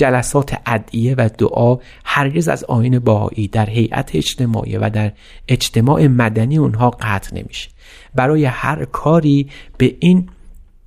جلسات 0.00 0.56
ادعیه 0.66 1.14
و 1.18 1.28
دعا 1.38 1.78
هرگز 2.04 2.48
از 2.48 2.64
آین 2.64 2.98
باهایی 2.98 3.48
در 3.48 3.70
هیئت 3.70 4.10
اجتماعی 4.14 4.76
و 4.76 4.90
در 4.90 5.12
اجتماع 5.48 6.06
مدنی 6.06 6.58
اونها 6.58 6.90
قطع 6.90 7.36
نمیشه. 7.36 7.70
برای 8.14 8.44
هر 8.44 8.84
کاری 8.84 9.48
به 9.78 9.96
این 10.00 10.28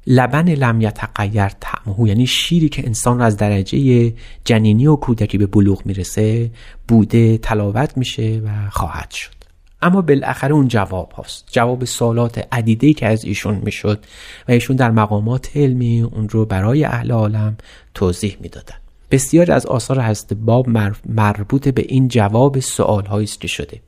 لبن 0.07 0.49
لم 0.49 0.81
یتغیر 0.81 1.47
طعمه 1.47 2.07
یعنی 2.07 2.27
شیری 2.27 2.69
که 2.69 2.87
انسان 2.87 3.19
را 3.19 3.25
از 3.25 3.37
درجه 3.37 4.13
جنینی 4.45 4.87
و 4.87 4.95
کودکی 4.95 5.37
به 5.37 5.45
بلوغ 5.45 5.85
می‌رسه 5.85 6.51
بوده 6.87 7.37
تلاوت 7.37 7.97
میشه 7.97 8.41
و 8.45 8.69
خواهد 8.69 9.11
شد. 9.11 9.33
اما 9.81 10.01
بالاخره 10.01 10.53
اون 10.53 10.67
جواب 10.67 11.11
هاست. 11.11 11.47
جواب 11.51 11.85
سوالات 11.85 12.47
عدیده 12.51 12.93
که 12.93 13.07
از 13.07 13.25
ایشون 13.25 13.55
می‌شد 13.55 14.05
و 14.47 14.51
ایشون 14.51 14.75
در 14.75 14.91
مقامات 14.91 15.49
علمی 15.55 16.01
اون 16.01 16.29
رو 16.29 16.45
برای 16.45 16.83
اهل 16.83 17.11
عالم 17.11 17.57
توضیح 17.93 18.37
می‌دادن. 18.41 18.82
بسیار 19.13 19.51
از 19.51 19.65
آثار 19.65 19.99
هست 19.99 20.33
باب 20.33 20.69
مربوط 21.05 21.67
به 21.67 21.85
این 21.87 22.07
جواب 22.07 22.59
سوال 22.59 23.07
است 23.07 23.41
که 23.41 23.47
شده. 23.47 23.81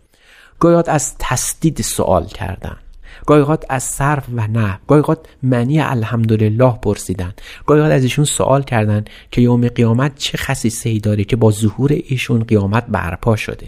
گاهی 0.59 0.83
از 0.87 1.15
تسدید 1.19 1.81
سوال 1.81 2.25
کردن. 2.25 2.77
گاهی 3.25 3.57
از 3.69 3.83
صرف 3.83 4.23
و 4.35 4.47
نه. 4.47 4.79
گاهی 4.87 5.15
معنی 5.43 5.79
الحمدلله 5.79 6.71
پرسیدن. 6.81 7.33
گاهی 7.65 7.81
از 7.81 8.03
ایشون 8.03 8.25
سوال 8.25 8.63
کردن 8.63 9.05
که 9.31 9.41
یوم 9.41 9.67
قیامت 9.67 10.15
چه 10.15 10.37
خصیصه 10.37 10.89
ای 10.89 10.99
داره 10.99 11.23
که 11.23 11.35
با 11.35 11.51
ظهور 11.51 11.91
ایشون 11.91 12.43
قیامت 12.43 12.85
برپا 12.85 13.35
شده. 13.35 13.67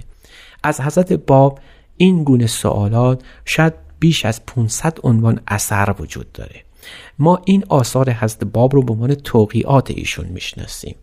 از 0.64 0.82
حضرت 0.82 1.14
باب 1.14 1.60
این 1.98 2.24
گونه 2.24 2.48
سوالات 2.48 3.22
شاید 3.46 3.74
بیش 4.00 4.26
از 4.26 4.46
500 4.46 4.98
عنوان 5.04 5.40
اثر 5.48 5.96
وجود 6.00 6.32
داره. 6.32 6.64
ما 7.20 7.42
این 7.46 7.64
آثار 7.70 8.12
حضرت 8.12 8.44
باب 8.44 8.76
رو 8.76 8.84
به 8.84 8.94
عنوان 8.94 9.16
توقیات 9.16 9.92
ایشون 9.92 10.26
می‌شناسیم. 10.26 10.96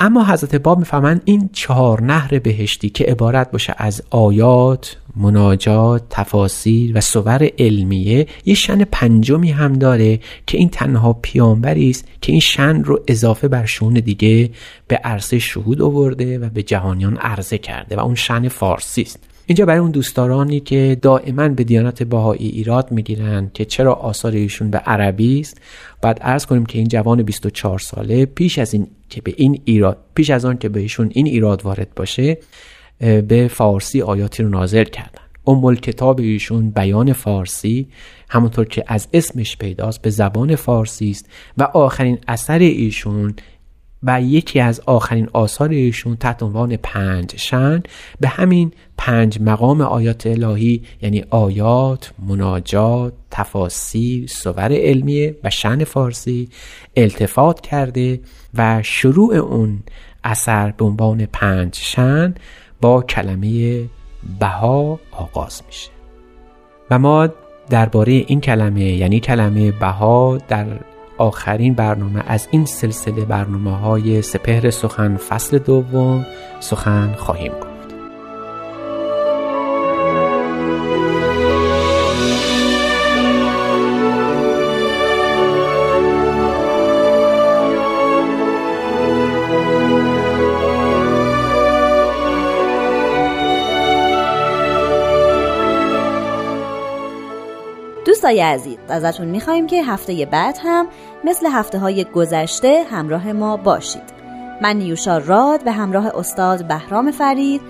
اما 0.00 0.24
حضرت 0.24 0.54
باب 0.54 0.78
می‌فهمند 0.78 1.22
این 1.24 1.50
چهار 1.52 2.02
نهر 2.02 2.38
بهشتی 2.38 2.90
که 2.90 3.04
عبارت 3.04 3.50
باشه 3.50 3.74
از 3.78 4.02
آیات، 4.10 4.96
مناجات، 5.16 6.02
تفاسیر 6.10 6.98
و 6.98 7.00
صور 7.00 7.50
علمیه 7.58 8.26
یه 8.44 8.54
شن 8.54 8.84
پنجمی 8.84 9.50
هم 9.50 9.72
داره 9.72 10.20
که 10.46 10.58
این 10.58 10.68
تنها 10.68 11.12
پیامبری 11.12 11.90
است 11.90 12.08
که 12.20 12.32
این 12.32 12.40
شن 12.40 12.82
رو 12.82 13.00
اضافه 13.08 13.48
بر 13.48 13.66
شون 13.66 13.94
دیگه 13.94 14.50
به 14.88 14.96
عرصه 14.96 15.38
شهود 15.38 15.82
آورده 15.82 16.38
و 16.38 16.48
به 16.48 16.62
جهانیان 16.62 17.16
عرضه 17.16 17.58
کرده 17.58 17.96
و 17.96 18.00
اون 18.00 18.14
شن 18.14 18.48
فارسی 18.48 19.02
است. 19.02 19.18
اینجا 19.46 19.66
برای 19.66 19.80
اون 19.80 19.90
دوستدارانی 19.90 20.60
که 20.60 20.98
دائما 21.02 21.48
به 21.48 21.64
دیانت 21.64 22.02
باهایی 22.02 22.48
ایراد 22.48 22.92
می‌گیرند 22.92 23.52
که 23.52 23.64
چرا 23.64 23.94
آثار 23.94 24.32
ایشون 24.32 24.70
به 24.70 24.78
عربی 24.78 25.40
است 25.40 25.60
بعد 26.02 26.18
عرض 26.22 26.46
کنیم 26.46 26.66
که 26.66 26.78
این 26.78 26.88
جوان 26.88 27.22
24 27.22 27.78
ساله 27.78 28.26
پیش 28.26 28.58
از 28.58 28.74
این 28.74 28.86
که 29.10 29.20
به 29.20 29.34
این 29.36 29.60
ایراد 29.64 29.98
پیش 30.14 30.30
از 30.30 30.44
آن 30.44 30.58
که 30.58 30.68
به 30.68 30.80
ایشون 30.80 31.10
این 31.14 31.26
ایراد 31.26 31.62
وارد 31.62 31.88
باشه 31.96 32.38
به 32.98 33.48
فارسی 33.50 34.02
آیاتی 34.02 34.42
رو 34.42 34.48
نازل 34.48 34.84
کردن. 34.84 35.22
ام 35.46 35.74
کتاب 35.74 36.20
ایشون 36.20 36.70
بیان 36.70 37.12
فارسی 37.12 37.88
همونطور 38.28 38.64
که 38.64 38.84
از 38.86 39.08
اسمش 39.12 39.56
پیداست 39.56 40.02
به 40.02 40.10
زبان 40.10 40.56
فارسی 40.56 41.10
است 41.10 41.28
و 41.58 41.62
آخرین 41.62 42.18
اثر 42.28 42.58
ایشون 42.58 43.34
و 44.02 44.22
یکی 44.22 44.60
از 44.60 44.80
آخرین 44.86 45.28
آثار 45.32 45.68
ایشون 45.68 46.16
تحت 46.16 46.42
عنوان 46.42 46.76
پنج 46.76 47.36
شن 47.36 47.82
به 48.20 48.28
همین 48.28 48.72
پنج 48.98 49.40
مقام 49.40 49.80
آیات 49.80 50.26
الهی 50.26 50.82
یعنی 51.02 51.24
آیات، 51.30 52.12
مناجات، 52.28 53.12
تفاسیر، 53.30 54.26
صور 54.26 54.72
علمیه 54.72 55.36
و 55.44 55.50
شن 55.50 55.84
فارسی 55.84 56.48
التفات 56.96 57.60
کرده 57.60 58.20
و 58.54 58.82
شروع 58.82 59.34
اون 59.34 59.82
اثر 60.24 60.70
به 60.70 60.84
عنوان 60.84 61.26
پنج 61.26 61.74
شن 61.74 62.34
با 62.80 63.02
کلمه 63.02 63.84
بها 64.40 65.00
آغاز 65.10 65.62
میشه. 65.66 65.90
و 66.90 66.98
ما 66.98 67.28
درباره 67.70 68.12
این 68.12 68.40
کلمه 68.40 68.84
یعنی 68.84 69.20
کلمه 69.20 69.72
بها 69.72 70.38
در 70.48 70.66
آخرین 71.18 71.74
برنامه 71.74 72.22
از 72.26 72.48
این 72.50 72.64
سلسله 72.64 73.24
برنامه 73.24 73.76
های 73.76 74.22
سپهر 74.22 74.70
سخن 74.70 75.16
فصل 75.16 75.58
دوم 75.58 76.26
سخن 76.60 77.12
خواهیم 77.12 77.52
گفت. 77.52 77.75
دوستای 98.26 98.40
عزیز 98.42 98.76
ازتون 98.88 99.26
می‌خوایم 99.26 99.66
که 99.66 99.84
هفته 99.84 100.26
بعد 100.26 100.58
هم 100.62 100.86
مثل 101.24 101.46
هفته 101.46 101.78
های 101.78 102.04
گذشته 102.04 102.84
همراه 102.90 103.32
ما 103.32 103.56
باشید. 103.56 104.02
من 104.62 104.76
نیوشا 104.76 105.18
راد 105.18 105.64
به 105.64 105.72
همراه 105.72 106.16
استاد 106.16 106.68
بهرام 106.68 107.10
فرید 107.10 107.60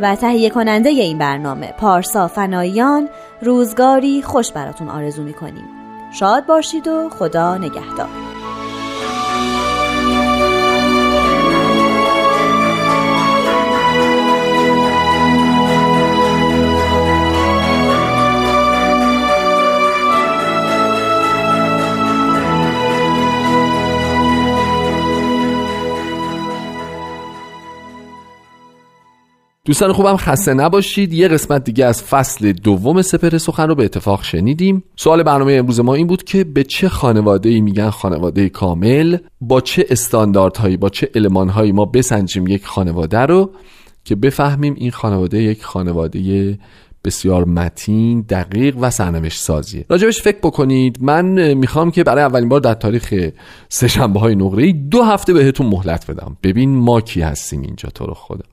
و 0.00 0.16
تهیه 0.16 0.50
کننده 0.50 0.88
این 0.88 1.18
برنامه 1.18 1.74
پارسا 1.78 2.28
فنایان 2.28 3.08
روزگاری 3.42 4.22
خوش 4.22 4.52
براتون 4.52 4.88
آرزو 4.88 5.22
می‌کنیم. 5.22 5.68
شاد 6.12 6.46
باشید 6.46 6.88
و 6.88 7.08
خدا 7.08 7.56
نگهدار. 7.56 8.31
دوستان 29.66 29.92
خوبم 29.92 30.16
خسته 30.16 30.54
نباشید. 30.54 31.12
یه 31.12 31.28
قسمت 31.28 31.64
دیگه 31.64 31.84
از 31.84 32.02
فصل 32.02 32.52
دوم 32.52 33.02
سپر 33.02 33.38
سخن 33.38 33.68
رو 33.68 33.74
به 33.74 33.84
اتفاق 33.84 34.24
شنیدیم. 34.24 34.84
سوال 34.96 35.22
برنامه 35.22 35.52
امروز 35.52 35.80
ما 35.80 35.94
این 35.94 36.06
بود 36.06 36.24
که 36.24 36.44
به 36.44 36.64
چه 36.64 36.88
خانواده 36.88 37.48
ای 37.48 37.60
میگن 37.60 37.90
خانواده 37.90 38.48
کامل؟ 38.48 39.16
با 39.40 39.60
چه 39.60 39.86
استانداردهایی 39.90 40.76
با 40.76 40.88
چه 40.88 41.10
المانهایی 41.14 41.72
ما 41.72 41.84
بسنجیم 41.84 42.46
یک 42.46 42.66
خانواده 42.66 43.18
رو 43.18 43.50
که 44.04 44.14
بفهمیم 44.14 44.74
این 44.78 44.90
خانواده 44.90 45.42
یک 45.42 45.64
خانواده 45.64 46.58
بسیار 47.04 47.44
متین 47.44 48.20
دقیق 48.20 48.76
و 48.80 48.90
سرنوشت 48.90 49.40
سازیه. 49.40 49.84
راجبش 49.88 50.22
فکر 50.22 50.38
بکنید. 50.38 50.98
من 51.00 51.54
می‌خوام 51.54 51.90
که 51.90 52.04
برای 52.04 52.24
اولین 52.24 52.48
بار 52.48 52.60
در 52.60 52.74
تاریخ 52.74 53.14
سهشنبه 53.68 54.20
های 54.20 54.34
نقره 54.34 54.72
دو 54.72 55.02
هفته 55.02 55.32
بهتون 55.32 55.66
مهلت 55.66 56.10
بدم. 56.10 56.36
ببین 56.42 56.76
ما 56.76 57.00
کی 57.00 57.20
هستیم 57.20 57.62
اینجا 57.62 57.88
تو 57.94 58.06
رو 58.06 58.14
خدا. 58.14 58.44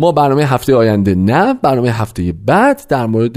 ما 0.00 0.12
برنامه 0.12 0.44
هفته 0.44 0.74
آینده 0.74 1.14
نه 1.14 1.54
برنامه 1.54 1.90
هفته 1.90 2.34
بعد 2.46 2.86
در 2.88 3.06
مورد 3.06 3.36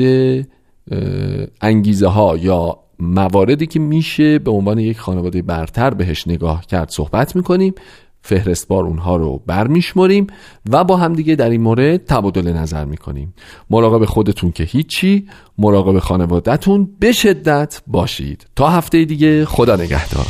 انگیزه 1.62 2.08
ها 2.08 2.38
یا 2.38 2.80
مواردی 3.00 3.68
که 3.68 3.80
میشه 3.80 4.40
به 4.40 4.52
عنوان 4.52 4.80
یک 4.80 5.00
خانواده 5.00 5.42
برتر 5.42 5.90
بهش 5.90 6.28
نگاه 6.28 6.66
کرد 6.66 6.90
صحبت 6.90 7.36
می‌کنیم 7.36 7.74
فهرستوار 8.22 8.84
اونها 8.84 9.16
رو 9.16 9.42
برمیشمریم 9.48 10.28
و 10.70 10.84
با 10.84 10.98
همدیگه 10.98 11.36
در 11.36 11.50
این 11.50 11.62
مورد 11.62 12.06
تبادل 12.06 12.54
نظر 12.54 12.86
می‌کنیم. 12.86 13.34
مراقب 13.70 14.06
خودتون 14.06 14.52
که 14.52 14.64
هیچی 14.64 15.28
مراقب 15.58 16.00
خانوادهتون 16.00 16.90
به 17.00 17.12
شدت 17.12 17.82
باشید. 17.88 18.46
تا 18.56 18.70
هفته 18.70 19.06
دیگه 19.06 19.46
خدا 19.46 19.76
نگهدار. 19.76 20.28